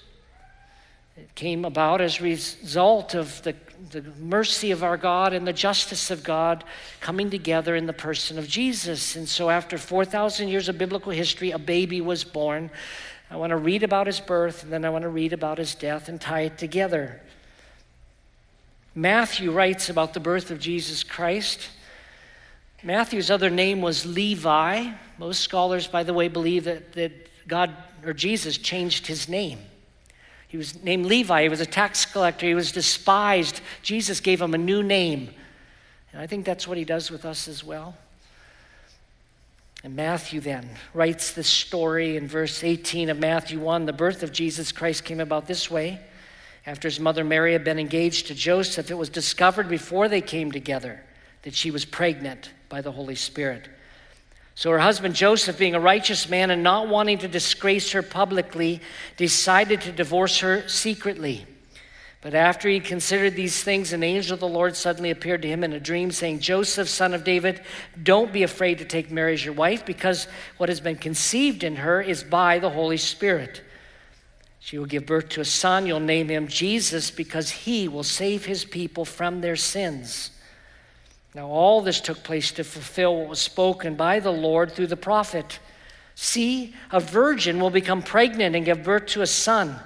It 1.16 1.34
came 1.34 1.64
about 1.64 2.02
as 2.02 2.20
a 2.20 2.24
result 2.24 3.14
of 3.14 3.42
the, 3.42 3.54
the 3.90 4.02
mercy 4.20 4.70
of 4.70 4.82
our 4.82 4.98
God 4.98 5.32
and 5.32 5.46
the 5.46 5.52
justice 5.52 6.10
of 6.10 6.22
God 6.22 6.62
coming 7.00 7.30
together 7.30 7.74
in 7.74 7.86
the 7.86 7.94
person 7.94 8.38
of 8.38 8.46
Jesus. 8.46 9.16
And 9.16 9.26
so, 9.26 9.48
after 9.48 9.78
4,000 9.78 10.48
years 10.48 10.68
of 10.68 10.76
biblical 10.76 11.12
history, 11.12 11.52
a 11.52 11.58
baby 11.58 12.02
was 12.02 12.22
born. 12.22 12.70
I 13.30 13.36
want 13.36 13.50
to 13.50 13.56
read 13.56 13.82
about 13.82 14.06
his 14.06 14.20
birth, 14.20 14.62
and 14.62 14.70
then 14.72 14.84
I 14.84 14.90
want 14.90 15.02
to 15.02 15.08
read 15.08 15.32
about 15.32 15.56
his 15.56 15.74
death 15.74 16.08
and 16.08 16.20
tie 16.20 16.42
it 16.42 16.58
together. 16.58 17.22
Matthew 18.94 19.50
writes 19.50 19.88
about 19.88 20.12
the 20.12 20.20
birth 20.20 20.50
of 20.50 20.60
Jesus 20.60 21.02
Christ. 21.02 21.70
Matthew's 22.82 23.30
other 23.30 23.50
name 23.50 23.80
was 23.80 24.04
Levi. 24.04 24.90
Most 25.18 25.40
scholars, 25.40 25.86
by 25.86 26.02
the 26.02 26.12
way, 26.12 26.28
believe 26.28 26.64
that, 26.64 26.92
that 26.92 27.12
God 27.48 27.74
or 28.04 28.12
Jesus 28.12 28.58
changed 28.58 29.06
his 29.06 29.30
name. 29.30 29.58
He 30.48 30.56
was 30.56 30.82
named 30.82 31.06
Levi. 31.06 31.42
He 31.42 31.48
was 31.48 31.60
a 31.60 31.66
tax 31.66 32.04
collector. 32.06 32.46
He 32.46 32.54
was 32.54 32.72
despised. 32.72 33.60
Jesus 33.82 34.20
gave 34.20 34.40
him 34.40 34.54
a 34.54 34.58
new 34.58 34.82
name. 34.82 35.30
And 36.12 36.20
I 36.20 36.26
think 36.26 36.44
that's 36.44 36.68
what 36.68 36.78
he 36.78 36.84
does 36.84 37.10
with 37.10 37.24
us 37.24 37.48
as 37.48 37.64
well. 37.64 37.96
And 39.84 39.94
Matthew 39.94 40.40
then 40.40 40.68
writes 40.94 41.32
this 41.32 41.46
story 41.46 42.16
in 42.16 42.26
verse 42.26 42.64
18 42.64 43.10
of 43.10 43.18
Matthew 43.18 43.60
1. 43.60 43.86
The 43.86 43.92
birth 43.92 44.22
of 44.22 44.32
Jesus 44.32 44.72
Christ 44.72 45.04
came 45.04 45.20
about 45.20 45.46
this 45.46 45.70
way. 45.70 46.00
After 46.66 46.88
his 46.88 46.98
mother 46.98 47.22
Mary 47.22 47.52
had 47.52 47.62
been 47.62 47.78
engaged 47.78 48.26
to 48.26 48.34
Joseph, 48.34 48.90
it 48.90 48.98
was 48.98 49.08
discovered 49.08 49.68
before 49.68 50.08
they 50.08 50.20
came 50.20 50.50
together 50.50 51.04
that 51.42 51.54
she 51.54 51.70
was 51.70 51.84
pregnant 51.84 52.50
by 52.68 52.80
the 52.80 52.90
Holy 52.90 53.14
Spirit. 53.14 53.68
So 54.56 54.70
her 54.70 54.78
husband 54.78 55.14
Joseph, 55.14 55.58
being 55.58 55.74
a 55.74 55.80
righteous 55.80 56.30
man 56.30 56.50
and 56.50 56.62
not 56.62 56.88
wanting 56.88 57.18
to 57.18 57.28
disgrace 57.28 57.92
her 57.92 58.00
publicly, 58.02 58.80
decided 59.18 59.82
to 59.82 59.92
divorce 59.92 60.40
her 60.40 60.66
secretly. 60.66 61.44
But 62.22 62.34
after 62.34 62.66
he 62.66 62.80
considered 62.80 63.36
these 63.36 63.62
things, 63.62 63.92
an 63.92 64.02
angel 64.02 64.32
of 64.32 64.40
the 64.40 64.48
Lord 64.48 64.74
suddenly 64.74 65.10
appeared 65.10 65.42
to 65.42 65.48
him 65.48 65.62
in 65.62 65.74
a 65.74 65.78
dream, 65.78 66.10
saying, 66.10 66.40
Joseph, 66.40 66.88
son 66.88 67.12
of 67.12 67.22
David, 67.22 67.60
don't 68.02 68.32
be 68.32 68.44
afraid 68.44 68.78
to 68.78 68.86
take 68.86 69.10
Mary 69.10 69.34
as 69.34 69.44
your 69.44 69.52
wife, 69.52 69.84
because 69.84 70.26
what 70.56 70.70
has 70.70 70.80
been 70.80 70.96
conceived 70.96 71.62
in 71.62 71.76
her 71.76 72.00
is 72.00 72.24
by 72.24 72.58
the 72.58 72.70
Holy 72.70 72.96
Spirit. 72.96 73.60
She 74.58 74.78
will 74.78 74.86
give 74.86 75.04
birth 75.04 75.28
to 75.28 75.42
a 75.42 75.44
son. 75.44 75.86
You'll 75.86 76.00
name 76.00 76.30
him 76.30 76.48
Jesus, 76.48 77.10
because 77.10 77.50
he 77.50 77.88
will 77.88 78.02
save 78.02 78.46
his 78.46 78.64
people 78.64 79.04
from 79.04 79.42
their 79.42 79.54
sins. 79.54 80.30
Now, 81.36 81.46
all 81.46 81.82
this 81.82 82.00
took 82.00 82.24
place 82.24 82.50
to 82.52 82.64
fulfill 82.64 83.16
what 83.16 83.28
was 83.28 83.40
spoken 83.40 83.94
by 83.94 84.20
the 84.20 84.32
Lord 84.32 84.72
through 84.72 84.86
the 84.88 84.96
prophet. 84.96 85.60
See, 86.14 86.74
a 86.90 86.98
virgin 86.98 87.60
will 87.60 87.70
become 87.70 88.02
pregnant 88.02 88.56
and 88.56 88.64
give 88.64 88.82
birth 88.82 89.06
to 89.08 89.22
a 89.22 89.26
son 89.26 89.78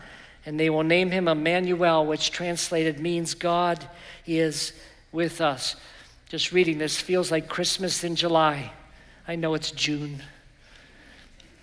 and 0.47 0.59
they 0.59 0.71
will 0.71 0.85
name 0.85 1.11
him 1.11 1.29
Emmanuel, 1.29 2.07
which 2.07 2.31
translated 2.31 2.99
means 2.99 3.35
God 3.35 3.87
is 4.27 4.73
with 5.13 5.41
us. 5.41 5.77
Just 6.29 6.53
reading 6.53 6.79
this 6.79 6.97
feels 6.97 7.31
like 7.31 7.49
Christmas 7.49 8.05
in 8.05 8.17
July. 8.17 8.73
I 9.27 9.37
know 9.37 9.55
it's 9.55 9.71
June. 9.71 10.23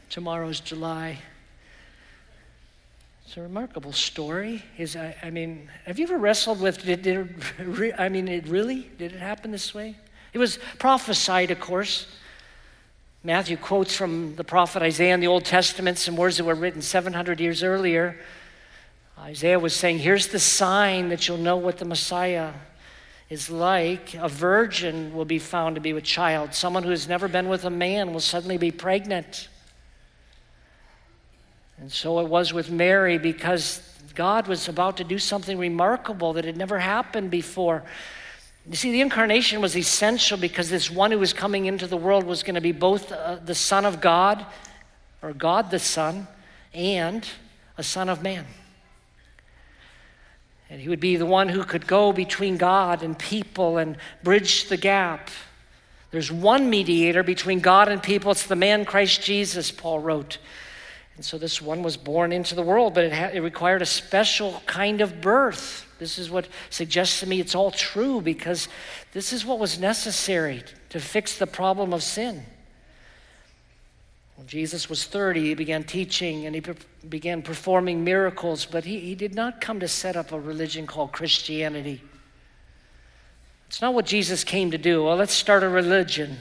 Tomorrow's 0.09 0.59
July. 0.59 1.19
A 3.37 3.41
remarkable 3.41 3.93
story. 3.93 4.63
Is 4.79 4.95
I, 4.95 5.15
I 5.21 5.29
mean, 5.29 5.69
have 5.85 5.99
you 5.99 6.07
ever 6.07 6.17
wrestled 6.17 6.59
with? 6.59 6.81
Did, 6.81 7.03
did 7.03 7.35
I 7.99 8.09
mean, 8.09 8.27
it 8.27 8.47
really 8.47 8.89
did 8.97 9.13
it 9.13 9.19
happen 9.19 9.51
this 9.51 9.75
way? 9.75 9.95
It 10.33 10.39
was 10.39 10.57
prophesied, 10.79 11.51
of 11.51 11.59
course. 11.59 12.07
Matthew 13.23 13.55
quotes 13.55 13.95
from 13.95 14.35
the 14.37 14.43
prophet 14.43 14.81
Isaiah 14.81 15.13
in 15.13 15.19
the 15.19 15.27
Old 15.27 15.45
Testament 15.45 15.99
some 15.99 16.15
words 16.15 16.37
that 16.37 16.45
were 16.45 16.55
written 16.55 16.81
700 16.81 17.39
years 17.39 17.61
earlier. 17.61 18.19
Isaiah 19.19 19.59
was 19.59 19.75
saying, 19.75 19.99
Here's 19.99 20.29
the 20.29 20.39
sign 20.39 21.09
that 21.09 21.27
you'll 21.27 21.37
know 21.37 21.57
what 21.57 21.77
the 21.77 21.85
Messiah 21.85 22.53
is 23.29 23.51
like. 23.51 24.15
A 24.15 24.29
virgin 24.29 25.13
will 25.13 25.25
be 25.25 25.37
found 25.37 25.75
to 25.75 25.81
be 25.81 25.93
with 25.93 26.05
child. 26.05 26.55
Someone 26.55 26.81
who 26.81 26.89
has 26.89 27.07
never 27.07 27.27
been 27.27 27.49
with 27.49 27.65
a 27.65 27.69
man 27.69 28.13
will 28.13 28.19
suddenly 28.19 28.57
be 28.57 28.71
pregnant. 28.71 29.47
And 31.79 31.91
so 31.91 32.19
it 32.19 32.27
was 32.27 32.53
with 32.53 32.71
Mary 32.71 33.17
because 33.17 33.81
God 34.15 34.47
was 34.47 34.67
about 34.67 34.97
to 34.97 35.03
do 35.03 35.19
something 35.19 35.57
remarkable 35.57 36.33
that 36.33 36.45
had 36.45 36.57
never 36.57 36.79
happened 36.79 37.29
before. 37.29 37.83
You 38.69 38.75
see, 38.75 38.91
the 38.91 39.01
incarnation 39.01 39.61
was 39.61 39.77
essential 39.77 40.37
because 40.37 40.69
this 40.69 40.91
one 40.91 41.11
who 41.11 41.19
was 41.19 41.33
coming 41.33 41.67
into 41.67 41.87
the 41.87 41.95
world 41.95 42.25
was 42.25 42.43
going 42.43 42.55
to 42.55 42.61
be 42.61 42.71
both 42.71 43.11
uh, 43.11 43.35
the 43.35 43.55
Son 43.55 43.85
of 43.85 44.01
God, 44.01 44.45
or 45.21 45.33
God 45.33 45.71
the 45.71 45.79
Son, 45.79 46.27
and 46.73 47.25
a 47.77 47.83
Son 47.83 48.09
of 48.09 48.21
Man. 48.21 48.45
And 50.69 50.81
he 50.81 50.89
would 50.89 50.99
be 50.99 51.15
the 51.15 51.25
one 51.25 51.47
who 51.47 51.63
could 51.63 51.87
go 51.87 52.11
between 52.11 52.57
God 52.57 53.03
and 53.03 53.17
people 53.17 53.77
and 53.77 53.95
bridge 54.21 54.67
the 54.67 54.75
gap. 54.75 55.29
There's 56.11 56.31
one 56.31 56.69
mediator 56.69 57.23
between 57.23 57.59
God 57.61 57.87
and 57.87 58.03
people. 58.03 58.31
It's 58.31 58.47
the 58.47 58.55
man 58.55 58.83
Christ 58.83 59.21
Jesus, 59.21 59.71
Paul 59.71 59.99
wrote. 59.99 60.39
And 61.17 61.25
so 61.25 61.37
this 61.39 61.61
one 61.61 61.81
was 61.81 61.97
born 61.97 62.31
into 62.31 62.53
the 62.55 62.61
world, 62.61 62.93
but 62.93 63.05
it, 63.05 63.13
ha- 63.13 63.31
it 63.33 63.39
required 63.39 63.81
a 63.81 63.87
special 63.87 64.61
kind 64.67 65.01
of 65.01 65.19
birth. 65.19 65.85
This 65.97 66.19
is 66.19 66.29
what 66.29 66.47
suggests 66.69 67.19
to 67.21 67.25
me 67.25 67.39
it's 67.39 67.55
all 67.55 67.71
true 67.71 68.21
because 68.21 68.67
this 69.13 69.33
is 69.33 69.43
what 69.43 69.57
was 69.57 69.79
necessary 69.79 70.63
to 70.89 70.99
fix 70.99 71.37
the 71.37 71.47
problem 71.47 71.91
of 71.91 72.03
sin. 72.03 72.43
When 74.35 74.45
Jesus 74.45 74.87
was 74.87 75.05
30, 75.05 75.41
he 75.41 75.53
began 75.55 75.83
teaching 75.83 76.45
and 76.45 76.53
he 76.53 76.63
began 77.09 77.41
performing 77.41 78.03
miracles, 78.03 78.67
but 78.67 78.85
he, 78.85 78.99
he 78.99 79.15
did 79.15 79.33
not 79.33 79.59
come 79.59 79.79
to 79.79 79.87
set 79.87 80.15
up 80.15 80.31
a 80.31 80.39
religion 80.39 80.85
called 80.85 81.11
Christianity. 81.11 82.03
It's 83.65 83.81
not 83.81 83.95
what 83.95 84.05
Jesus 84.05 84.43
came 84.43 84.69
to 84.69 84.77
do. 84.77 85.03
Well, 85.03 85.15
let's 85.15 85.33
start 85.33 85.63
a 85.63 85.69
religion. 85.69 86.37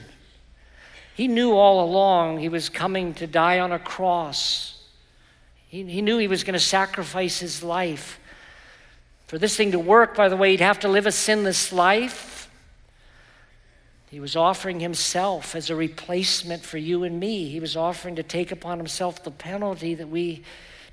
He 1.17 1.27
knew 1.27 1.53
all 1.53 1.83
along 1.83 2.37
he 2.37 2.47
was 2.47 2.69
coming 2.69 3.15
to 3.15 3.25
die 3.25 3.57
on 3.57 3.71
a 3.71 3.79
cross. 3.79 4.79
He, 5.67 5.83
he 5.83 6.03
knew 6.03 6.19
he 6.19 6.27
was 6.27 6.43
going 6.43 6.53
to 6.53 6.59
sacrifice 6.59 7.39
his 7.39 7.63
life. 7.63 8.19
For 9.25 9.39
this 9.39 9.57
thing 9.57 9.71
to 9.71 9.79
work, 9.79 10.15
by 10.15 10.29
the 10.29 10.37
way, 10.37 10.51
he'd 10.51 10.59
have 10.59 10.81
to 10.81 10.87
live 10.87 11.07
a 11.07 11.11
sinless 11.11 11.73
life. 11.73 12.51
He 14.11 14.19
was 14.19 14.35
offering 14.35 14.79
himself 14.79 15.55
as 15.55 15.71
a 15.71 15.75
replacement 15.75 16.61
for 16.61 16.77
you 16.77 17.03
and 17.03 17.19
me. 17.19 17.49
He 17.49 17.59
was 17.59 17.75
offering 17.75 18.15
to 18.17 18.23
take 18.23 18.51
upon 18.51 18.77
himself 18.77 19.23
the 19.23 19.31
penalty 19.31 19.95
that 19.95 20.09
we 20.09 20.43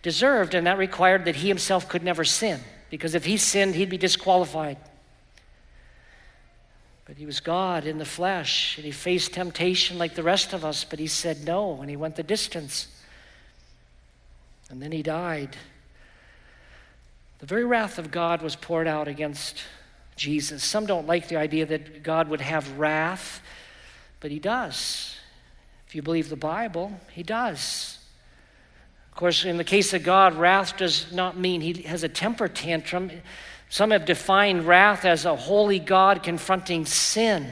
deserved, 0.00 0.54
and 0.54 0.66
that 0.66 0.78
required 0.78 1.26
that 1.26 1.36
he 1.36 1.48
himself 1.48 1.86
could 1.86 2.02
never 2.02 2.24
sin, 2.24 2.60
because 2.88 3.14
if 3.14 3.26
he 3.26 3.36
sinned, 3.36 3.74
he'd 3.74 3.90
be 3.90 3.98
disqualified. 3.98 4.78
But 7.04 7.16
he 7.16 7.26
was 7.26 7.40
God 7.40 7.84
in 7.84 7.98
the 7.98 8.04
flesh, 8.04 8.76
and 8.76 8.84
he 8.84 8.90
faced 8.90 9.34
temptation 9.34 9.98
like 9.98 10.14
the 10.14 10.22
rest 10.22 10.52
of 10.52 10.64
us, 10.64 10.84
but 10.84 10.98
he 10.98 11.06
said 11.06 11.44
no, 11.44 11.80
and 11.80 11.90
he 11.90 11.96
went 11.96 12.16
the 12.16 12.22
distance. 12.22 12.88
And 14.70 14.80
then 14.80 14.92
he 14.92 15.02
died. 15.02 15.56
The 17.40 17.46
very 17.46 17.64
wrath 17.64 17.98
of 17.98 18.10
God 18.10 18.40
was 18.40 18.56
poured 18.56 18.88
out 18.88 19.06
against 19.06 19.62
Jesus. 20.16 20.64
Some 20.64 20.86
don't 20.86 21.06
like 21.06 21.28
the 21.28 21.36
idea 21.36 21.66
that 21.66 22.02
God 22.02 22.28
would 22.28 22.40
have 22.40 22.78
wrath, 22.78 23.42
but 24.20 24.30
he 24.30 24.38
does. 24.38 25.14
If 25.86 25.94
you 25.94 26.00
believe 26.00 26.30
the 26.30 26.36
Bible, 26.36 26.98
he 27.12 27.22
does. 27.22 27.98
Of 29.10 29.16
course, 29.18 29.44
in 29.44 29.58
the 29.58 29.64
case 29.64 29.92
of 29.92 30.02
God, 30.02 30.34
wrath 30.34 30.76
does 30.76 31.12
not 31.12 31.38
mean 31.38 31.60
he 31.60 31.82
has 31.82 32.02
a 32.02 32.08
temper 32.08 32.48
tantrum. 32.48 33.10
Some 33.74 33.90
have 33.90 34.04
defined 34.04 34.68
wrath 34.68 35.04
as 35.04 35.24
a 35.24 35.34
holy 35.34 35.80
God 35.80 36.22
confronting 36.22 36.86
sin. 36.86 37.50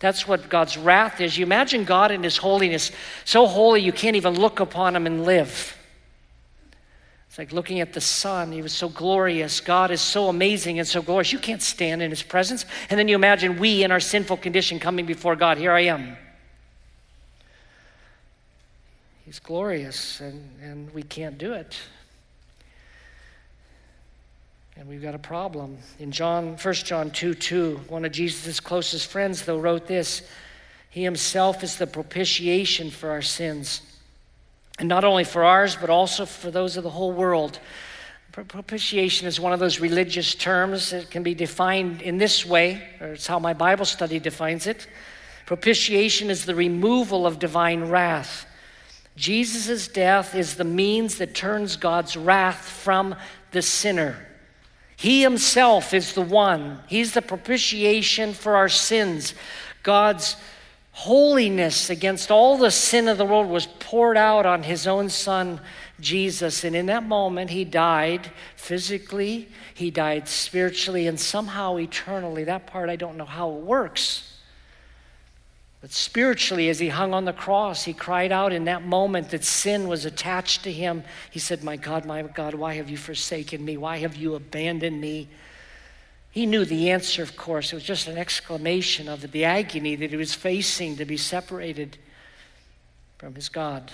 That's 0.00 0.28
what 0.28 0.50
God's 0.50 0.76
wrath 0.76 1.18
is. 1.18 1.38
You 1.38 1.46
imagine 1.46 1.84
God 1.84 2.10
in 2.10 2.22
his 2.22 2.36
holiness, 2.36 2.92
so 3.24 3.46
holy 3.46 3.80
you 3.80 3.90
can't 3.90 4.16
even 4.16 4.38
look 4.38 4.60
upon 4.60 4.94
him 4.94 5.06
and 5.06 5.24
live. 5.24 5.74
It's 7.28 7.38
like 7.38 7.54
looking 7.54 7.80
at 7.80 7.94
the 7.94 8.02
sun. 8.02 8.52
He 8.52 8.60
was 8.60 8.74
so 8.74 8.90
glorious. 8.90 9.60
God 9.60 9.90
is 9.90 10.02
so 10.02 10.28
amazing 10.28 10.78
and 10.78 10.86
so 10.86 11.00
glorious. 11.00 11.32
You 11.32 11.38
can't 11.38 11.62
stand 11.62 12.02
in 12.02 12.10
his 12.10 12.22
presence. 12.22 12.66
And 12.90 12.98
then 13.00 13.08
you 13.08 13.14
imagine 13.14 13.58
we 13.58 13.82
in 13.82 13.90
our 13.90 13.98
sinful 13.98 14.36
condition 14.36 14.78
coming 14.78 15.06
before 15.06 15.36
God. 15.36 15.56
Here 15.56 15.72
I 15.72 15.84
am. 15.84 16.18
He's 19.24 19.38
glorious, 19.38 20.20
and, 20.20 20.50
and 20.60 20.92
we 20.92 21.02
can't 21.02 21.38
do 21.38 21.54
it. 21.54 21.78
And 24.78 24.88
we've 24.88 25.02
got 25.02 25.14
a 25.14 25.18
problem. 25.18 25.78
In 25.98 26.12
John, 26.12 26.56
1 26.56 26.74
John 26.74 27.10
2 27.10 27.34
2, 27.34 27.80
one 27.88 28.04
of 28.04 28.12
Jesus' 28.12 28.60
closest 28.60 29.10
friends, 29.10 29.42
though, 29.42 29.58
wrote 29.58 29.86
this 29.86 30.22
He 30.90 31.02
himself 31.02 31.62
is 31.62 31.76
the 31.76 31.86
propitiation 31.86 32.90
for 32.90 33.10
our 33.10 33.22
sins 33.22 33.82
and 34.78 34.88
not 34.88 35.04
only 35.04 35.24
for 35.24 35.44
ours, 35.44 35.76
but 35.76 35.90
also 35.90 36.26
for 36.26 36.50
those 36.50 36.76
of 36.76 36.84
the 36.84 36.90
whole 36.90 37.12
world. 37.12 37.58
Propitiation 38.32 39.26
is 39.26 39.40
one 39.40 39.54
of 39.54 39.60
those 39.60 39.80
religious 39.80 40.34
terms 40.34 40.90
that 40.90 41.10
can 41.10 41.22
be 41.22 41.34
defined 41.34 42.02
in 42.02 42.18
this 42.18 42.44
way, 42.44 42.82
or 43.00 43.08
it's 43.08 43.26
how 43.26 43.38
my 43.38 43.54
Bible 43.54 43.86
study 43.86 44.18
defines 44.18 44.66
it. 44.66 44.86
Propitiation 45.46 46.28
is 46.28 46.44
the 46.44 46.54
removal 46.54 47.26
of 47.26 47.38
divine 47.38 47.84
wrath. 47.84 48.46
Jesus' 49.16 49.88
death 49.88 50.34
is 50.34 50.56
the 50.56 50.64
means 50.64 51.16
that 51.16 51.34
turns 51.34 51.76
God's 51.76 52.14
wrath 52.14 52.68
from 52.68 53.14
the 53.52 53.62
sinner. 53.62 54.18
He 54.96 55.22
himself 55.22 55.92
is 55.92 56.14
the 56.14 56.22
one, 56.22 56.80
He's 56.88 57.12
the 57.12 57.22
propitiation 57.22 58.32
for 58.32 58.56
our 58.56 58.68
sins. 58.68 59.34
God's 59.82 60.36
holiness 60.96 61.90
against 61.90 62.30
all 62.30 62.56
the 62.56 62.70
sin 62.70 63.06
of 63.06 63.18
the 63.18 63.24
world 63.24 63.50
was 63.50 63.66
poured 63.66 64.16
out 64.16 64.46
on 64.46 64.62
his 64.62 64.86
own 64.86 65.10
son, 65.10 65.60
Jesus. 66.00 66.64
And 66.64 66.74
in 66.74 66.86
that 66.86 67.02
moment, 67.02 67.50
he 67.50 67.66
died 67.66 68.30
physically, 68.56 69.50
he 69.74 69.90
died 69.90 70.26
spiritually, 70.26 71.06
and 71.06 71.20
somehow 71.20 71.76
eternally. 71.76 72.44
That 72.44 72.66
part, 72.66 72.88
I 72.88 72.96
don't 72.96 73.18
know 73.18 73.26
how 73.26 73.50
it 73.50 73.60
works. 73.60 74.35
But 75.86 75.92
spiritually, 75.92 76.68
as 76.68 76.80
he 76.80 76.88
hung 76.88 77.14
on 77.14 77.26
the 77.26 77.32
cross, 77.32 77.84
he 77.84 77.92
cried 77.92 78.32
out 78.32 78.52
in 78.52 78.64
that 78.64 78.84
moment 78.84 79.30
that 79.30 79.44
sin 79.44 79.86
was 79.86 80.04
attached 80.04 80.64
to 80.64 80.72
him. 80.72 81.04
He 81.30 81.38
said, 81.38 81.62
My 81.62 81.76
God, 81.76 82.04
my 82.04 82.22
God, 82.22 82.54
why 82.54 82.74
have 82.74 82.90
you 82.90 82.96
forsaken 82.96 83.64
me? 83.64 83.76
Why 83.76 83.98
have 83.98 84.16
you 84.16 84.34
abandoned 84.34 85.00
me? 85.00 85.28
He 86.32 86.44
knew 86.44 86.64
the 86.64 86.90
answer, 86.90 87.22
of 87.22 87.36
course. 87.36 87.72
It 87.72 87.76
was 87.76 87.84
just 87.84 88.08
an 88.08 88.18
exclamation 88.18 89.08
of 89.08 89.30
the 89.30 89.44
agony 89.44 89.94
that 89.94 90.10
he 90.10 90.16
was 90.16 90.34
facing 90.34 90.96
to 90.96 91.04
be 91.04 91.16
separated 91.16 91.98
from 93.18 93.36
his 93.36 93.48
God. 93.48 93.92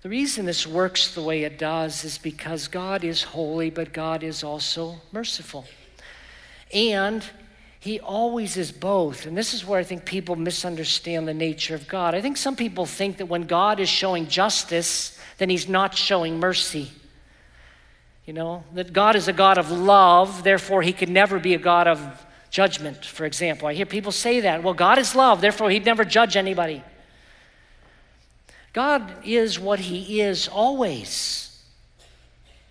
The 0.00 0.08
reason 0.08 0.44
this 0.44 0.66
works 0.66 1.14
the 1.14 1.22
way 1.22 1.44
it 1.44 1.56
does 1.56 2.02
is 2.02 2.18
because 2.18 2.66
God 2.66 3.04
is 3.04 3.22
holy, 3.22 3.70
but 3.70 3.92
God 3.92 4.24
is 4.24 4.42
also 4.42 4.96
merciful. 5.12 5.66
And 6.74 7.24
he 7.82 7.98
always 7.98 8.56
is 8.56 8.70
both. 8.70 9.26
And 9.26 9.36
this 9.36 9.52
is 9.52 9.66
where 9.66 9.80
I 9.80 9.82
think 9.82 10.04
people 10.04 10.36
misunderstand 10.36 11.26
the 11.26 11.34
nature 11.34 11.74
of 11.74 11.88
God. 11.88 12.14
I 12.14 12.20
think 12.20 12.36
some 12.36 12.54
people 12.54 12.86
think 12.86 13.16
that 13.16 13.26
when 13.26 13.42
God 13.42 13.80
is 13.80 13.88
showing 13.88 14.28
justice, 14.28 15.18
then 15.38 15.50
he's 15.50 15.68
not 15.68 15.96
showing 15.96 16.38
mercy. 16.38 16.92
You 18.24 18.34
know, 18.34 18.62
that 18.74 18.92
God 18.92 19.16
is 19.16 19.26
a 19.26 19.32
God 19.32 19.58
of 19.58 19.72
love, 19.72 20.44
therefore 20.44 20.82
he 20.82 20.92
could 20.92 21.08
never 21.08 21.40
be 21.40 21.54
a 21.54 21.58
God 21.58 21.88
of 21.88 22.24
judgment, 22.50 23.04
for 23.04 23.24
example. 23.24 23.66
I 23.66 23.74
hear 23.74 23.84
people 23.84 24.12
say 24.12 24.38
that. 24.38 24.62
Well, 24.62 24.74
God 24.74 24.98
is 24.98 25.16
love, 25.16 25.40
therefore 25.40 25.68
he'd 25.68 25.84
never 25.84 26.04
judge 26.04 26.36
anybody. 26.36 26.84
God 28.72 29.12
is 29.24 29.58
what 29.58 29.80
he 29.80 30.20
is 30.20 30.46
always. 30.46 31.60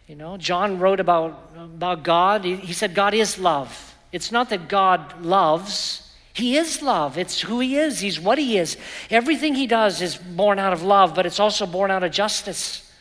You 0.08 0.16
know, 0.16 0.38
John 0.38 0.80
wrote 0.80 1.02
about, 1.02 1.52
about 1.54 2.04
God. 2.04 2.46
He, 2.46 2.56
he 2.56 2.72
said, 2.72 2.96
God 2.96 3.14
is 3.14 3.38
love. 3.38 3.91
It's 4.12 4.32
not 4.32 4.50
that 4.50 4.68
God 4.68 5.22
loves, 5.22 6.12
He 6.34 6.58
is 6.58 6.82
love. 6.82 7.18
It's 7.18 7.42
who 7.42 7.60
He 7.60 7.78
is, 7.78 8.00
He's 8.00 8.20
what 8.20 8.38
He 8.38 8.58
is. 8.58 8.78
Everything 9.10 9.56
He 9.56 9.68
does 9.68 10.02
is 10.02 10.18
born 10.18 10.60
out 10.60 10.74
of 10.74 10.84
love, 10.84 11.16
but 11.16 11.26
it's 11.26 11.40
also 11.40 11.66
born 11.66 11.92
out 11.92 12.04
of 12.04 12.12
justice. 12.12 12.92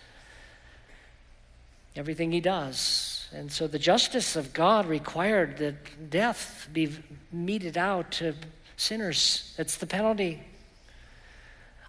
Everything 1.96 2.32
He 2.32 2.40
does. 2.40 3.28
And 3.32 3.50
so 3.50 3.66
the 3.66 3.78
justice 3.78 4.34
of 4.36 4.52
God 4.52 4.86
required 4.86 5.58
that 5.58 6.10
death 6.10 6.68
be 6.72 6.90
meted 7.32 7.76
out 7.76 8.10
to 8.12 8.34
sinners. 8.76 9.54
That's 9.56 9.76
the 9.76 9.86
penalty. 9.86 10.40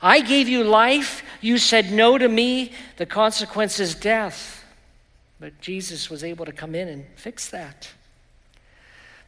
I 0.02 0.22
gave 0.22 0.50
you 0.50 0.64
life. 0.64 1.24
You 1.42 1.58
said 1.58 1.92
no 1.92 2.18
to 2.18 2.28
me. 2.28 2.74
The 2.98 3.06
consequence 3.06 3.80
is 3.80 3.96
death. 3.96 4.64
But 5.40 5.60
Jesus 5.62 6.10
was 6.10 6.24
able 6.24 6.46
to 6.46 6.52
come 6.52 6.76
in 6.76 6.88
and 6.88 7.06
fix 7.16 7.50
that. 7.50 7.90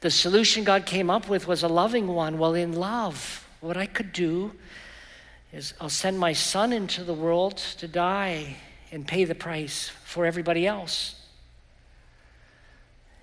The 0.03 0.11
solution 0.11 0.65
God 0.65 0.85
came 0.85 1.09
up 1.09 1.29
with 1.29 1.47
was 1.47 1.63
a 1.63 1.69
loving 1.69 2.07
one. 2.07 2.37
Well, 2.37 2.55
in 2.55 2.73
love, 2.73 3.47
what 3.61 3.77
I 3.77 3.85
could 3.85 4.11
do 4.11 4.51
is 5.53 5.73
I'll 5.79 5.87
send 5.87 6.19
my 6.19 6.33
son 6.33 6.73
into 6.73 7.05
the 7.05 7.13
world 7.13 7.55
to 7.77 7.87
die 7.87 8.57
and 8.91 9.07
pay 9.07 9.23
the 9.23 9.33
price 9.33 9.91
for 10.03 10.25
everybody 10.25 10.67
else. 10.67 11.15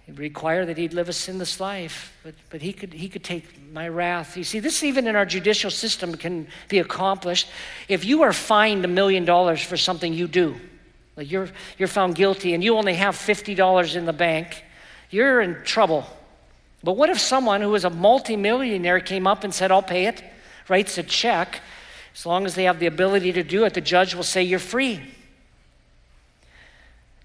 It 0.08 0.18
required 0.18 0.68
that 0.68 0.78
he'd 0.78 0.94
live 0.94 1.10
a 1.10 1.12
sinless 1.12 1.60
life, 1.60 2.16
but, 2.22 2.34
but 2.48 2.62
he, 2.62 2.72
could, 2.72 2.94
he 2.94 3.10
could 3.10 3.24
take 3.24 3.44
my 3.74 3.86
wrath. 3.86 4.38
You 4.38 4.44
see, 4.44 4.58
this 4.58 4.82
even 4.82 5.06
in 5.06 5.16
our 5.16 5.26
judicial 5.26 5.70
system 5.70 6.14
can 6.14 6.48
be 6.70 6.78
accomplished. 6.78 7.46
If 7.88 8.06
you 8.06 8.22
are 8.22 8.32
fined 8.32 8.86
a 8.86 8.88
million 8.88 9.26
dollars 9.26 9.62
for 9.62 9.76
something 9.76 10.14
you 10.14 10.26
do, 10.26 10.56
like 11.14 11.30
you're, 11.30 11.50
you're 11.76 11.88
found 11.88 12.14
guilty 12.14 12.54
and 12.54 12.64
you 12.64 12.78
only 12.78 12.94
have 12.94 13.16
$50 13.16 13.96
in 13.96 14.06
the 14.06 14.14
bank, 14.14 14.64
you're 15.10 15.42
in 15.42 15.62
trouble 15.62 16.06
but 16.82 16.92
what 16.92 17.10
if 17.10 17.18
someone 17.18 17.60
who 17.60 17.74
is 17.74 17.84
a 17.84 17.90
multimillionaire 17.90 19.00
came 19.00 19.26
up 19.26 19.44
and 19.44 19.52
said, 19.52 19.70
I'll 19.70 19.82
pay 19.82 20.06
it, 20.06 20.22
writes 20.68 20.96
a 20.98 21.02
check, 21.02 21.60
as 22.14 22.24
long 22.26 22.46
as 22.46 22.54
they 22.54 22.64
have 22.64 22.78
the 22.78 22.86
ability 22.86 23.32
to 23.32 23.42
do 23.42 23.64
it, 23.64 23.74
the 23.74 23.80
judge 23.80 24.14
will 24.14 24.22
say, 24.22 24.42
You're 24.42 24.58
free. 24.58 25.00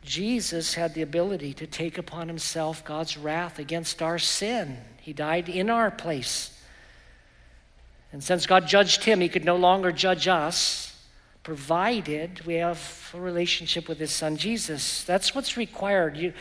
Jesus 0.04 0.76
had 0.76 0.94
the 0.94 1.02
ability 1.02 1.54
to 1.56 1.66
take 1.66 1.98
upon 1.98 2.28
himself 2.28 2.86
God's 2.86 3.18
wrath 3.18 3.58
against 3.58 4.02
our 4.02 4.20
sin. 4.20 4.78
He 5.02 5.14
died 5.14 5.50
in 5.50 5.70
our 5.70 5.90
place. 5.90 6.52
And 8.12 8.24
since 8.24 8.46
God 8.46 8.68
judged 8.68 9.04
him, 9.04 9.20
he 9.20 9.30
could 9.30 9.44
no 9.44 9.56
longer 9.56 9.92
judge 9.92 10.28
us, 10.28 10.96
provided 11.44 12.46
we 12.46 12.56
have 12.56 13.12
a 13.14 13.20
relationship 13.20 13.90
with 13.90 13.98
his 13.98 14.12
son 14.12 14.38
Jesus. 14.38 15.04
That's 15.04 15.34
what's 15.34 15.58
required. 15.58 16.16
You, 16.18 16.34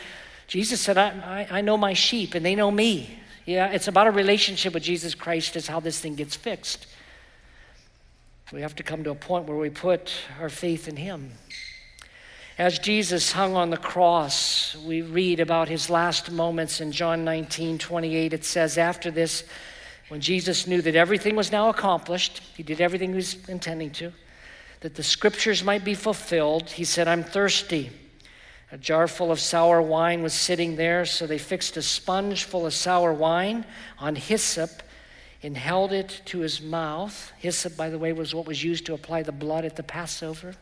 Jesus 0.47 0.79
said, 0.79 0.97
I, 0.97 1.47
I, 1.51 1.57
I 1.57 1.61
know 1.61 1.77
my 1.77 1.93
sheep 1.93 2.35
and 2.35 2.45
they 2.45 2.55
know 2.55 2.71
me. 2.71 3.19
Yeah, 3.45 3.71
it's 3.71 3.87
about 3.87 4.07
a 4.07 4.11
relationship 4.11 4.73
with 4.73 4.83
Jesus 4.83 5.13
Christ, 5.13 5.55
is 5.55 5.67
how 5.67 5.79
this 5.79 5.99
thing 5.99 6.15
gets 6.15 6.35
fixed. 6.35 6.87
We 8.51 8.61
have 8.61 8.75
to 8.75 8.83
come 8.83 9.03
to 9.03 9.11
a 9.11 9.15
point 9.15 9.47
where 9.47 9.57
we 9.57 9.69
put 9.69 10.13
our 10.39 10.49
faith 10.49 10.87
in 10.87 10.97
Him. 10.97 11.31
As 12.57 12.79
Jesus 12.79 13.33
hung 13.33 13.55
on 13.55 13.69
the 13.69 13.77
cross, 13.77 14.77
we 14.77 15.01
read 15.01 15.41
about 15.41 15.67
his 15.67 15.89
last 15.89 16.31
moments 16.31 16.79
in 16.79 16.93
John 16.93 17.25
19 17.25 17.77
28. 17.77 18.31
It 18.31 18.45
says, 18.45 18.77
After 18.77 19.11
this, 19.11 19.43
when 20.07 20.21
Jesus 20.21 20.65
knew 20.65 20.81
that 20.81 20.95
everything 20.95 21.35
was 21.35 21.51
now 21.51 21.67
accomplished, 21.67 22.41
he 22.55 22.63
did 22.63 22.79
everything 22.79 23.09
he 23.09 23.15
was 23.15 23.49
intending 23.49 23.91
to, 23.91 24.13
that 24.79 24.95
the 24.95 25.03
scriptures 25.03 25.65
might 25.65 25.83
be 25.83 25.95
fulfilled, 25.95 26.69
he 26.69 26.85
said, 26.85 27.09
I'm 27.09 27.23
thirsty. 27.23 27.91
A 28.75 28.77
jar 28.77 29.07
full 29.07 29.31
of 29.31 29.39
sour 29.39 29.81
wine 29.81 30.21
was 30.21 30.33
sitting 30.33 30.75
there, 30.75 31.05
so 31.05 31.25
they 31.25 31.37
fixed 31.37 31.77
a 31.77 31.81
sponge 31.81 32.43
full 32.43 32.65
of 32.65 32.73
sour 32.73 33.13
wine 33.13 33.65
on 33.97 34.17
hyssop 34.17 34.83
and 35.41 35.55
held 35.55 35.93
it 35.93 36.21
to 36.25 36.39
his 36.39 36.61
mouth. 36.61 37.31
Hyssop, 37.37 37.77
by 37.77 37.89
the 37.89 37.97
way, 37.97 38.11
was 38.11 38.35
what 38.35 38.45
was 38.45 38.65
used 38.65 38.85
to 38.87 38.93
apply 38.93 39.23
the 39.23 39.31
blood 39.31 39.63
at 39.63 39.77
the 39.77 39.83
Passover. 39.83 40.55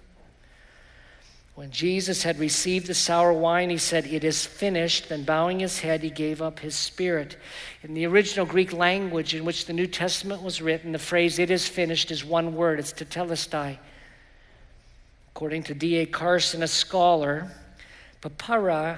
When 1.55 1.71
Jesus 1.71 2.21
had 2.21 2.37
received 2.37 2.85
the 2.85 2.93
sour 2.93 3.33
wine, 3.33 3.71
he 3.71 3.79
said, 3.79 4.05
It 4.05 4.23
is 4.23 4.45
finished. 4.45 5.09
Then, 5.09 5.23
bowing 5.23 5.59
his 5.59 5.79
head, 5.79 6.03
he 6.03 6.11
gave 6.11 6.39
up 6.39 6.59
his 6.59 6.75
spirit. 6.75 7.35
In 7.81 7.95
the 7.95 8.05
original 8.05 8.45
Greek 8.45 8.73
language 8.73 9.33
in 9.33 9.43
which 9.43 9.65
the 9.65 9.73
New 9.73 9.87
Testament 9.87 10.43
was 10.43 10.61
written, 10.61 10.91
the 10.91 10.99
phrase, 10.99 11.39
It 11.39 11.49
is 11.49 11.67
finished, 11.67 12.11
is 12.11 12.23
one 12.23 12.53
word. 12.53 12.77
It's 12.77 12.93
tetelestai. 12.93 13.79
According 15.31 15.63
to 15.63 15.73
D.A. 15.73 16.05
Carson, 16.05 16.61
a 16.61 16.67
scholar, 16.67 17.49
papyri 18.29 18.97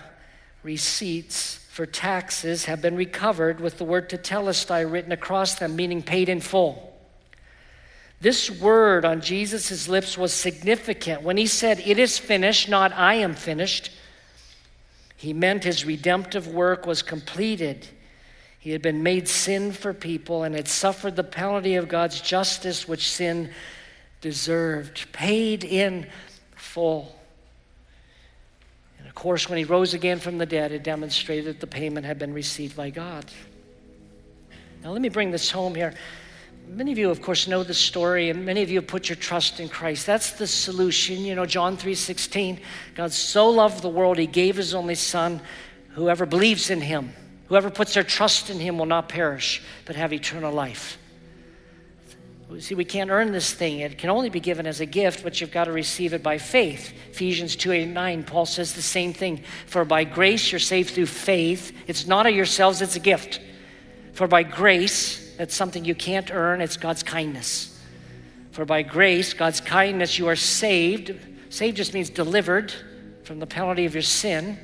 receipts 0.64 1.60
for 1.70 1.86
taxes 1.86 2.66
have 2.66 2.82
been 2.82 2.96
recovered 2.96 3.60
with 3.60 3.78
the 3.78 3.84
word 3.84 4.10
tetelestai 4.10 4.90
written 4.90 5.12
across 5.12 5.56
them, 5.56 5.76
meaning 5.76 6.02
paid 6.02 6.30
in 6.30 6.42
full. 6.42 6.98
This 8.22 8.50
word 8.50 9.06
on 9.06 9.22
Jesus' 9.22 9.88
lips 9.88 10.18
was 10.18 10.34
significant. 10.34 11.22
When 11.22 11.38
he 11.38 11.48
said, 11.48 11.82
It 11.86 12.00
is 12.00 12.18
finished, 12.18 12.70
not 12.70 12.94
I 12.94 13.16
am 13.16 13.36
finished, 13.36 13.92
he 15.18 15.34
meant 15.34 15.64
his 15.64 15.86
redemptive 15.86 16.48
work 16.48 16.86
was 16.86 17.02
completed. 17.02 17.88
He 18.60 18.72
had 18.72 18.82
been 18.82 19.04
made 19.04 19.28
sin 19.28 19.72
for 19.72 19.94
people 19.94 20.44
and 20.44 20.56
had 20.56 20.68
suffered 20.68 21.16
the 21.16 21.24
penalty 21.24 21.76
of 21.76 21.88
God's 21.88 22.20
justice, 22.20 22.88
which 22.88 23.12
sin 23.12 23.52
deserved, 24.22 25.12
paid 25.12 25.64
in 25.64 26.08
full. 26.56 27.20
Of 29.16 29.22
course, 29.22 29.48
when 29.48 29.58
he 29.58 29.64
rose 29.64 29.94
again 29.94 30.20
from 30.20 30.38
the 30.38 30.46
dead, 30.46 30.74
it 30.74 30.84
demonstrated 30.84 31.46
that 31.46 31.62
the 31.62 31.68
payment 31.68 32.06
had 32.06 32.20
been 32.20 32.34
received 32.34 32.76
by 32.76 32.90
God. 32.90 33.24
Now, 34.84 34.92
let 34.92 35.02
me 35.02 35.08
bring 35.08 35.32
this 35.32 35.50
home 35.50 35.74
here. 35.74 35.94
Many 36.68 36.92
of 36.92 36.98
you, 36.98 37.10
of 37.10 37.22
course, 37.22 37.48
know 37.48 37.64
the 37.64 37.74
story, 37.74 38.30
and 38.30 38.46
many 38.46 38.62
of 38.62 38.70
you 38.70 38.80
have 38.80 38.88
put 38.88 39.08
your 39.08 39.16
trust 39.16 39.62
in 39.62 39.70
Christ. 39.70 40.06
That's 40.06 40.32
the 40.32 40.46
solution. 40.46 41.24
You 41.24 41.34
know, 41.34 41.46
John 41.46 41.78
3:16. 41.78 42.60
God 42.94 43.14
so 43.14 43.50
loved 43.50 43.82
the 43.82 43.90
world, 43.90 44.18
he 44.18 44.28
gave 44.28 44.58
his 44.58 44.74
only 44.74 44.96
son. 44.96 45.40
Whoever 45.92 46.26
believes 46.26 46.70
in 46.70 46.82
him, 46.82 47.14
whoever 47.48 47.70
puts 47.70 47.94
their 47.94 48.04
trust 48.04 48.50
in 48.50 48.60
him 48.60 48.78
will 48.78 48.86
not 48.86 49.08
perish, 49.08 49.62
but 49.86 49.96
have 49.96 50.12
eternal 50.12 50.52
life. 50.52 50.98
See, 52.60 52.76
we 52.76 52.86
can't 52.86 53.10
earn 53.10 53.32
this 53.32 53.54
thing. 53.54 53.80
It 53.80 53.98
can 53.98 54.10
only 54.10 54.30
be 54.30 54.40
given 54.40 54.68
as 54.68 54.80
a 54.80 54.86
gift, 54.86 55.24
but 55.24 55.42
you've 55.42 55.52
got 55.52 55.66
to 55.66 55.72
receive 55.72 56.14
it 56.14 56.22
by 56.22 56.38
faith. 56.38 56.94
Ephesians 57.10 57.56
2 57.56 57.72
8 57.72 57.86
9, 57.88 58.24
Paul 58.24 58.46
says 58.46 58.74
the 58.74 58.82
same 58.84 59.14
thing. 59.14 59.44
For 59.66 59.84
by 59.84 60.04
grace 60.04 60.52
you're 60.52 60.60
saved 60.60 60.94
through 60.94 61.08
faith. 61.08 61.76
It's 61.88 62.06
not 62.06 62.28
of 62.28 62.36
yourselves, 62.36 62.82
it's 62.82 62.96
a 62.96 63.00
gift. 63.00 63.42
For 64.14 64.28
by 64.28 64.44
grace, 64.44 65.36
that's 65.38 65.56
something 65.56 65.84
you 65.84 65.96
can't 65.96 66.32
earn, 66.32 66.62
it's 66.62 66.78
God's 66.78 67.04
kindness. 67.04 67.72
For 68.52 68.64
by 68.64 68.84
grace, 68.84 69.34
God's 69.34 69.60
kindness, 69.60 70.18
you 70.18 70.28
are 70.28 70.36
saved. 70.36 71.14
Saved 71.50 71.76
just 71.76 71.94
means 71.94 72.10
delivered 72.10 72.74
from 73.24 73.40
the 73.40 73.48
penalty 73.48 73.86
of 73.86 73.94
your 73.94 74.04
sin. 74.04 74.58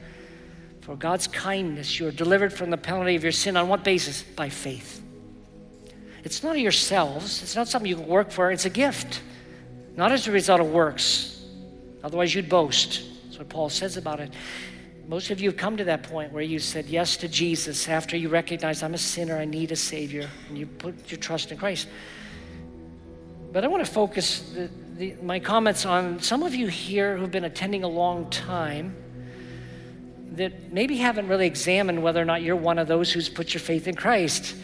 For 0.81 0.95
God's 0.95 1.27
kindness, 1.27 1.99
you 1.99 2.07
are 2.07 2.11
delivered 2.11 2.53
from 2.53 2.69
the 2.69 2.77
penalty 2.77 3.15
of 3.15 3.23
your 3.23 3.31
sin 3.31 3.57
on 3.57 3.67
what 3.67 3.83
basis? 3.83 4.21
By 4.23 4.49
faith. 4.49 5.00
It's 6.23 6.43
not 6.43 6.55
of 6.55 6.61
yourselves, 6.61 7.41
it's 7.41 7.55
not 7.55 7.67
something 7.67 7.89
you 7.89 7.95
can 7.95 8.07
work 8.07 8.31
for, 8.31 8.51
it's 8.51 8.65
a 8.65 8.69
gift, 8.69 9.21
not 9.95 10.11
as 10.11 10.27
a 10.27 10.31
result 10.31 10.61
of 10.61 10.71
works. 10.71 11.43
Otherwise, 12.03 12.33
you'd 12.33 12.49
boast. 12.49 13.03
That's 13.25 13.39
what 13.39 13.49
Paul 13.49 13.69
says 13.69 13.97
about 13.97 14.19
it. 14.19 14.31
Most 15.07 15.31
of 15.31 15.41
you 15.41 15.49
have 15.49 15.57
come 15.57 15.77
to 15.77 15.83
that 15.85 16.03
point 16.03 16.31
where 16.31 16.43
you 16.43 16.59
said 16.59 16.85
yes 16.85 17.17
to 17.17 17.27
Jesus 17.27 17.89
after 17.89 18.15
you 18.15 18.29
recognize 18.29 18.83
I'm 18.83 18.93
a 18.93 18.99
sinner, 18.99 19.37
I 19.37 19.45
need 19.45 19.71
a 19.71 19.75
Savior, 19.75 20.29
and 20.47 20.57
you 20.57 20.67
put 20.67 21.11
your 21.11 21.19
trust 21.19 21.51
in 21.51 21.57
Christ. 21.57 21.87
But 23.51 23.63
I 23.63 23.67
want 23.67 23.85
to 23.85 23.91
focus 23.91 24.39
the, 24.53 24.69
the, 24.95 25.15
my 25.21 25.39
comments 25.39 25.85
on 25.85 26.21
some 26.21 26.43
of 26.43 26.55
you 26.55 26.67
here 26.67 27.17
who've 27.17 27.31
been 27.31 27.43
attending 27.43 27.83
a 27.83 27.87
long 27.87 28.29
time 28.29 28.95
that 30.33 30.71
maybe 30.71 30.95
haven't 30.97 31.27
really 31.27 31.47
examined 31.47 32.01
whether 32.01 32.21
or 32.21 32.25
not 32.25 32.41
you're 32.41 32.55
one 32.55 32.79
of 32.79 32.87
those 32.87 33.11
who's 33.11 33.27
put 33.27 33.53
your 33.53 33.59
faith 33.59 33.87
in 33.87 33.95
Christ. 33.95 34.55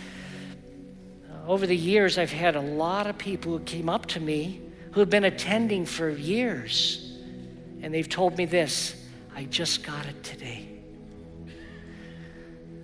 Over 1.47 1.65
the 1.65 1.77
years, 1.77 2.17
I've 2.17 2.31
had 2.31 2.57
a 2.57 2.61
lot 2.61 3.07
of 3.07 3.17
people 3.17 3.57
who 3.57 3.63
came 3.63 3.87
up 3.87 4.05
to 4.07 4.19
me 4.19 4.61
who 4.91 4.99
have 4.99 5.09
been 5.09 5.23
attending 5.23 5.85
for 5.85 6.09
years, 6.09 7.17
and 7.81 7.93
they've 7.93 8.09
told 8.09 8.37
me 8.37 8.43
this 8.43 9.01
I 9.33 9.45
just 9.45 9.85
got 9.85 10.05
it 10.05 10.23
today. 10.23 10.67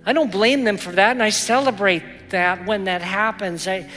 I 0.06 0.14
don't 0.14 0.32
blame 0.32 0.64
them 0.64 0.78
for 0.78 0.92
that, 0.92 1.10
and 1.10 1.22
I 1.22 1.28
celebrate 1.28 2.30
that 2.30 2.64
when 2.64 2.84
that 2.84 3.02
happens. 3.02 3.68
I, 3.68 3.90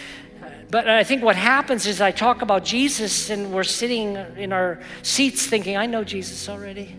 but 0.69 0.89
I 0.89 1.05
think 1.05 1.23
what 1.23 1.37
happens 1.37 1.87
is 1.87 2.01
I 2.01 2.11
talk 2.11 2.41
about 2.41 2.65
Jesus, 2.65 3.29
and 3.29 3.53
we're 3.53 3.63
sitting 3.63 4.17
in 4.35 4.51
our 4.51 4.79
seats 5.01 5.45
thinking, 5.45 5.77
I 5.77 5.85
know 5.85 6.03
Jesus 6.03 6.49
already. 6.49 6.93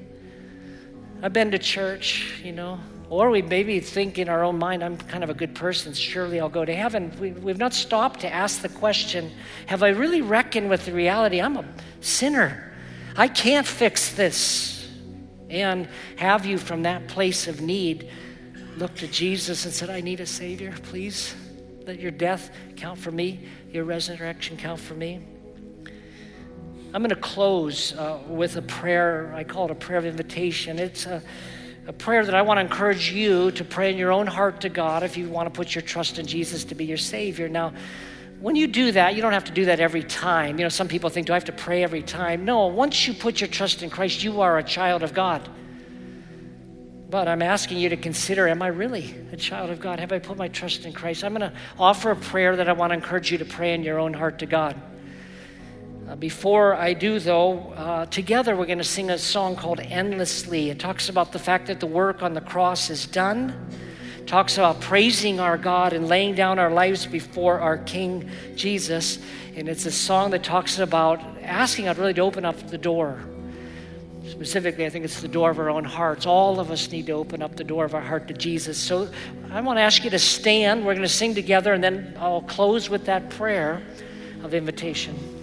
I've 1.22 1.34
been 1.34 1.50
to 1.50 1.58
church, 1.58 2.40
you 2.42 2.52
know. 2.52 2.80
Or 3.10 3.30
we 3.30 3.40
maybe 3.40 3.80
think 3.80 4.18
in 4.18 4.28
our 4.28 4.44
own 4.44 4.58
mind, 4.58 4.84
I'm 4.84 4.98
kind 4.98 5.24
of 5.24 5.30
a 5.30 5.34
good 5.34 5.54
person, 5.54 5.94
surely 5.94 6.40
I'll 6.40 6.50
go 6.50 6.64
to 6.64 6.74
heaven. 6.74 7.10
We, 7.18 7.30
we've 7.30 7.58
not 7.58 7.72
stopped 7.72 8.20
to 8.20 8.32
ask 8.32 8.60
the 8.60 8.68
question 8.68 9.32
Have 9.66 9.82
I 9.82 9.88
really 9.88 10.20
reckoned 10.20 10.68
with 10.68 10.84
the 10.84 10.92
reality? 10.92 11.40
I'm 11.40 11.56
a 11.56 11.64
sinner. 12.00 12.72
I 13.16 13.28
can't 13.28 13.66
fix 13.66 14.12
this. 14.12 14.88
And 15.48 15.88
have 16.16 16.44
you, 16.44 16.58
from 16.58 16.82
that 16.82 17.08
place 17.08 17.48
of 17.48 17.62
need, 17.62 18.10
looked 18.76 18.98
to 18.98 19.08
Jesus 19.08 19.64
and 19.64 19.72
said, 19.72 19.88
I 19.88 20.02
need 20.02 20.20
a 20.20 20.26
Savior, 20.26 20.74
please? 20.82 21.34
Let 21.86 21.98
your 21.98 22.10
death 22.10 22.50
count 22.76 22.98
for 22.98 23.10
me, 23.10 23.48
your 23.72 23.84
resurrection 23.84 24.58
count 24.58 24.78
for 24.78 24.92
me. 24.92 25.20
I'm 26.92 27.02
going 27.02 27.08
to 27.08 27.16
close 27.16 27.94
uh, 27.94 28.18
with 28.28 28.56
a 28.56 28.62
prayer. 28.62 29.32
I 29.34 29.42
call 29.42 29.64
it 29.64 29.70
a 29.70 29.74
prayer 29.74 29.98
of 29.98 30.04
invitation. 30.04 30.78
It's 30.78 31.06
a, 31.06 31.22
a 31.88 31.92
prayer 31.92 32.22
that 32.22 32.34
I 32.34 32.42
want 32.42 32.58
to 32.58 32.60
encourage 32.60 33.10
you 33.10 33.50
to 33.52 33.64
pray 33.64 33.90
in 33.90 33.96
your 33.96 34.12
own 34.12 34.26
heart 34.26 34.60
to 34.60 34.68
God 34.68 35.02
if 35.02 35.16
you 35.16 35.26
want 35.26 35.46
to 35.46 35.50
put 35.50 35.74
your 35.74 35.80
trust 35.80 36.18
in 36.18 36.26
Jesus 36.26 36.64
to 36.64 36.74
be 36.74 36.84
your 36.84 36.98
Savior. 36.98 37.48
Now, 37.48 37.72
when 38.40 38.56
you 38.56 38.66
do 38.66 38.92
that, 38.92 39.16
you 39.16 39.22
don't 39.22 39.32
have 39.32 39.46
to 39.46 39.52
do 39.52 39.64
that 39.64 39.80
every 39.80 40.02
time. 40.02 40.58
You 40.58 40.66
know, 40.66 40.68
some 40.68 40.86
people 40.86 41.08
think, 41.08 41.26
do 41.26 41.32
I 41.32 41.36
have 41.36 41.46
to 41.46 41.52
pray 41.52 41.82
every 41.82 42.02
time? 42.02 42.44
No, 42.44 42.66
once 42.66 43.08
you 43.08 43.14
put 43.14 43.40
your 43.40 43.48
trust 43.48 43.82
in 43.82 43.88
Christ, 43.88 44.22
you 44.22 44.42
are 44.42 44.58
a 44.58 44.62
child 44.62 45.02
of 45.02 45.14
God. 45.14 45.48
But 47.08 47.26
I'm 47.26 47.40
asking 47.40 47.78
you 47.78 47.88
to 47.88 47.96
consider 47.96 48.46
am 48.48 48.60
I 48.60 48.66
really 48.66 49.14
a 49.32 49.36
child 49.38 49.70
of 49.70 49.80
God? 49.80 49.98
Have 49.98 50.12
I 50.12 50.18
put 50.18 50.36
my 50.36 50.48
trust 50.48 50.84
in 50.84 50.92
Christ? 50.92 51.24
I'm 51.24 51.32
going 51.34 51.50
to 51.50 51.56
offer 51.78 52.10
a 52.10 52.16
prayer 52.16 52.54
that 52.54 52.68
I 52.68 52.74
want 52.74 52.90
to 52.90 52.94
encourage 52.94 53.32
you 53.32 53.38
to 53.38 53.46
pray 53.46 53.72
in 53.72 53.82
your 53.82 53.98
own 53.98 54.12
heart 54.12 54.40
to 54.40 54.46
God. 54.46 54.78
Uh, 56.08 56.16
before 56.16 56.74
I 56.74 56.94
do, 56.94 57.18
though, 57.18 57.58
uh, 57.76 58.06
together 58.06 58.56
we're 58.56 58.64
going 58.64 58.78
to 58.78 58.84
sing 58.84 59.10
a 59.10 59.18
song 59.18 59.56
called 59.56 59.78
Endlessly. 59.78 60.70
It 60.70 60.78
talks 60.78 61.10
about 61.10 61.32
the 61.32 61.38
fact 61.38 61.66
that 61.66 61.80
the 61.80 61.86
work 61.86 62.22
on 62.22 62.32
the 62.32 62.40
cross 62.40 62.88
is 62.88 63.06
done, 63.06 63.54
it 64.18 64.26
talks 64.26 64.56
about 64.56 64.80
praising 64.80 65.38
our 65.38 65.58
God 65.58 65.92
and 65.92 66.08
laying 66.08 66.34
down 66.34 66.58
our 66.58 66.70
lives 66.70 67.04
before 67.04 67.60
our 67.60 67.76
King 67.76 68.30
Jesus. 68.56 69.18
And 69.54 69.68
it's 69.68 69.84
a 69.84 69.90
song 69.90 70.30
that 70.30 70.42
talks 70.42 70.78
about 70.78 71.20
asking 71.42 71.84
God 71.84 71.98
really 71.98 72.14
to 72.14 72.22
open 72.22 72.46
up 72.46 72.56
the 72.68 72.78
door. 72.78 73.22
Specifically, 74.26 74.86
I 74.86 74.88
think 74.88 75.04
it's 75.04 75.20
the 75.20 75.28
door 75.28 75.50
of 75.50 75.58
our 75.58 75.68
own 75.68 75.84
hearts. 75.84 76.24
All 76.24 76.58
of 76.58 76.70
us 76.70 76.90
need 76.90 77.04
to 77.06 77.12
open 77.12 77.42
up 77.42 77.56
the 77.56 77.64
door 77.64 77.84
of 77.84 77.94
our 77.94 78.00
heart 78.00 78.28
to 78.28 78.34
Jesus. 78.34 78.78
So 78.78 79.10
I 79.50 79.60
want 79.60 79.76
to 79.76 79.82
ask 79.82 80.04
you 80.04 80.10
to 80.10 80.18
stand. 80.18 80.86
We're 80.86 80.94
going 80.94 81.02
to 81.02 81.08
sing 81.08 81.34
together, 81.34 81.74
and 81.74 81.84
then 81.84 82.16
I'll 82.18 82.40
close 82.40 82.88
with 82.88 83.04
that 83.04 83.28
prayer 83.28 83.82
of 84.42 84.54
invitation. 84.54 85.37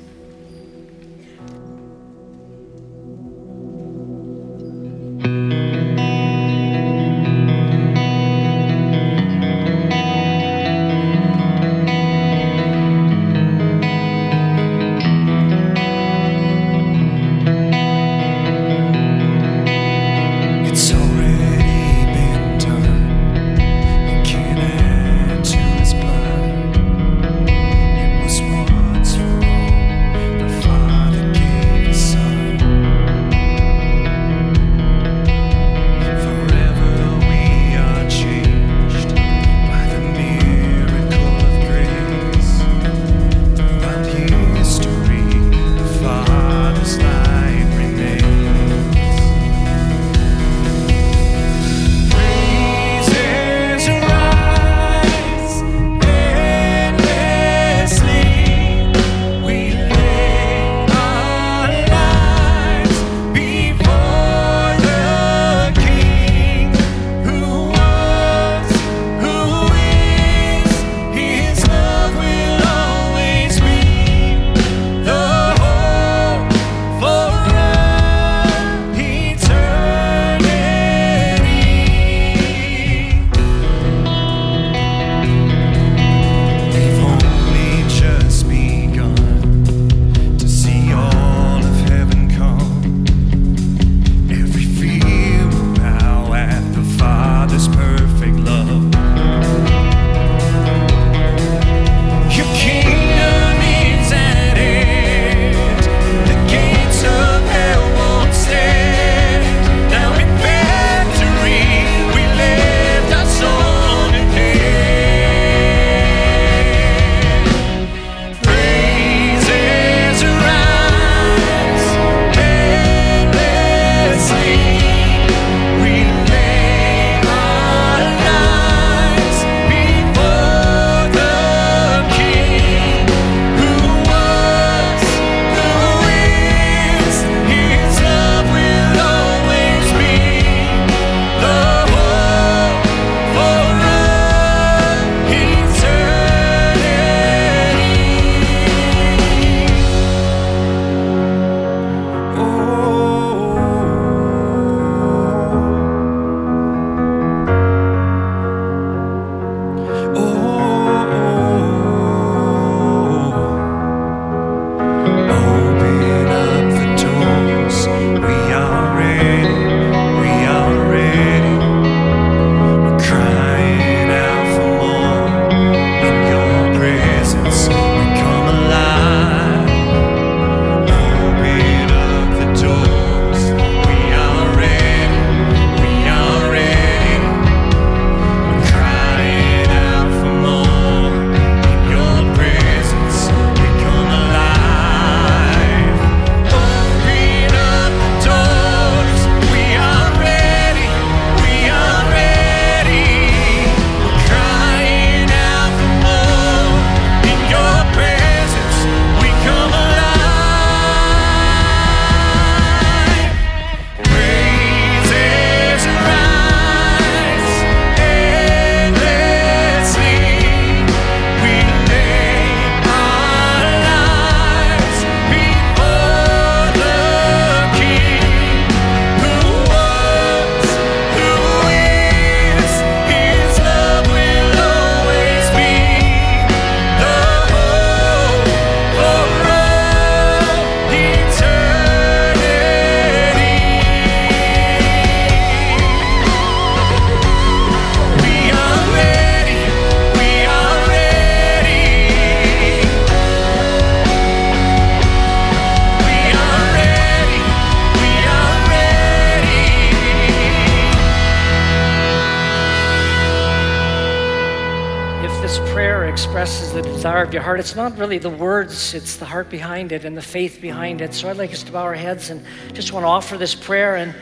Heart, 267.46 267.60
it's 267.60 267.76
not 267.76 267.96
really 268.00 268.18
the 268.18 268.28
words, 268.28 268.96
it's 268.96 269.18
the 269.18 269.26
heart 269.26 269.52
behind 269.52 269.92
it 269.92 270.04
and 270.04 270.18
the 270.18 270.22
faith 270.22 270.60
behind 270.60 271.00
it. 271.00 271.14
So 271.14 271.30
I'd 271.30 271.38
like 271.38 271.54
us 271.54 271.62
to 271.62 271.72
bow 271.72 271.84
our 271.84 271.94
heads 271.94 272.32
and 272.32 272.44
just 272.74 272.92
want 272.92 273.04
to 273.04 273.08
offer 273.08 273.38
this 273.38 273.54
prayer. 273.54 273.98
And 273.98 274.16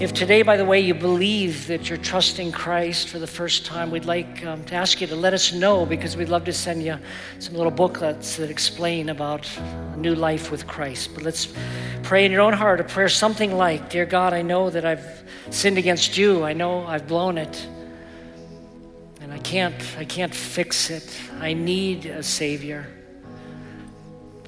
if 0.00 0.14
today, 0.14 0.40
by 0.40 0.56
the 0.56 0.64
way, 0.64 0.80
you 0.80 0.94
believe 0.94 1.66
that 1.66 1.90
you're 1.90 1.98
trusting 1.98 2.50
Christ 2.50 3.08
for 3.08 3.18
the 3.18 3.26
first 3.26 3.66
time, 3.66 3.90
we'd 3.90 4.06
like 4.06 4.42
um, 4.46 4.64
to 4.64 4.74
ask 4.74 5.02
you 5.02 5.06
to 5.08 5.14
let 5.14 5.34
us 5.34 5.52
know 5.52 5.84
because 5.84 6.16
we'd 6.16 6.30
love 6.30 6.46
to 6.46 6.52
send 6.54 6.82
you 6.82 6.96
some 7.40 7.54
little 7.54 7.70
booklets 7.70 8.36
that 8.38 8.48
explain 8.48 9.10
about 9.10 9.46
a 9.58 9.96
new 9.98 10.14
life 10.14 10.50
with 10.50 10.66
Christ. 10.66 11.10
But 11.12 11.24
let's 11.24 11.52
pray 12.02 12.24
in 12.24 12.32
your 12.32 12.40
own 12.40 12.54
heart 12.54 12.80
a 12.80 12.84
prayer 12.84 13.10
something 13.10 13.54
like 13.54 13.90
Dear 13.90 14.06
God, 14.06 14.32
I 14.32 14.40
know 14.40 14.70
that 14.70 14.86
I've 14.86 15.22
sinned 15.50 15.76
against 15.76 16.16
you, 16.16 16.42
I 16.42 16.54
know 16.54 16.86
I've 16.86 17.06
blown 17.06 17.36
it. 17.36 17.66
Can't, 19.42 19.74
I 19.98 20.04
can't 20.04 20.34
fix 20.34 20.90
it. 20.90 21.18
I 21.40 21.52
need 21.52 22.06
a 22.06 22.22
Savior. 22.22 22.86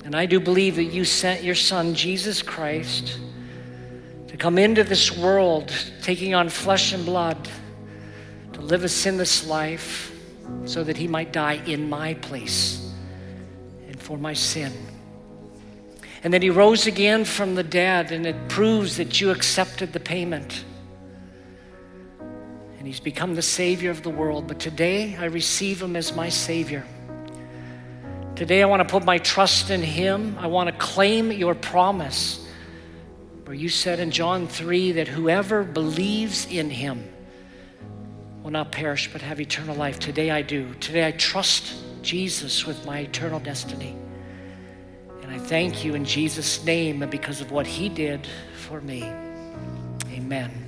And 0.05 0.15
I 0.15 0.27
do 0.27 0.39
believe 0.41 0.77
that 0.77 0.85
you 0.85 1.05
sent 1.05 1.43
your 1.43 1.55
Son, 1.55 1.95
Jesus 1.95 2.43
Christ 2.43 3.19
to 4.35 4.39
come 4.39 4.59
into 4.59 4.83
this 4.83 5.17
world, 5.17 5.73
taking 6.03 6.35
on 6.35 6.49
flesh 6.49 6.93
and 6.93 7.07
blood, 7.07 7.39
to 8.53 8.61
live 8.61 8.83
a 8.83 8.89
sinless 8.89 9.47
life 9.47 10.13
so 10.65 10.83
that 10.83 10.97
he 10.97 11.07
might 11.07 11.33
die 11.33 11.61
in 11.67 11.89
my 11.89 12.15
place 12.15 12.93
and 13.87 14.01
for 14.01 14.19
my 14.19 14.33
sin. 14.33 14.73
And 16.25 16.35
then 16.35 16.43
he 16.43 16.51
rose 16.51 16.89
again 16.89 17.25
from 17.25 17.55
the 17.55 17.63
dead, 17.63 18.11
and 18.11 18.27
it 18.27 18.49
proves 18.49 18.97
that 18.97 19.21
you 19.21 19.31
accepted 19.31 19.93
the 19.93 20.01
payment. 20.01 20.65
And 22.85 22.93
he's 22.93 23.01
become 23.01 23.35
the 23.35 23.41
Savior 23.41 23.91
of 23.91 24.03
the 24.03 24.11
world. 24.11 24.47
But 24.47 24.61
today 24.61 25.17
I 25.17 25.25
receive 25.25 25.81
him 25.81 25.97
as 25.97 26.15
my 26.15 26.29
Savior. 26.29 26.85
Today 28.37 28.63
I 28.63 28.67
want 28.67 28.87
to 28.87 28.93
put 28.93 29.07
my 29.07 29.17
trust 29.17 29.71
in 29.71 29.81
him. 29.81 30.37
I 30.39 30.49
want 30.49 30.69
to 30.69 30.77
claim 30.77 31.33
your 31.33 31.55
promise 31.55 32.47
where 33.47 33.55
you 33.55 33.71
said 33.71 34.01
in 34.01 34.11
John 34.11 34.47
3 34.47 34.93
that 34.93 35.09
whoever 35.09 35.65
believes 35.65 36.45
in 36.45 36.69
him 36.69 37.09
will 38.43 38.51
not 38.51 38.71
perish 38.71 39.11
but 39.11 39.23
have 39.23 39.41
eternal 39.41 39.75
life. 39.75 39.99
Today 39.99 40.31
I 40.31 40.43
do. 40.43 40.75
Today 40.75 41.09
I 41.09 41.13
trust 41.13 41.75
Jesus 42.03 42.67
with 42.67 42.85
my 42.85 42.99
eternal 42.99 43.41
destiny. 43.41 43.97
And 45.23 45.33
I 45.33 45.39
thank 45.39 45.87
you 45.87 45.95
in 45.95 46.05
Jesus' 46.05 46.63
name 46.67 47.01
and 47.01 47.11
because 47.11 47.41
of 47.41 47.51
what 47.51 47.67
he 47.67 47.89
did 47.89 48.29
for 48.59 48.83
me. 48.83 49.05
Amen. 50.11 50.64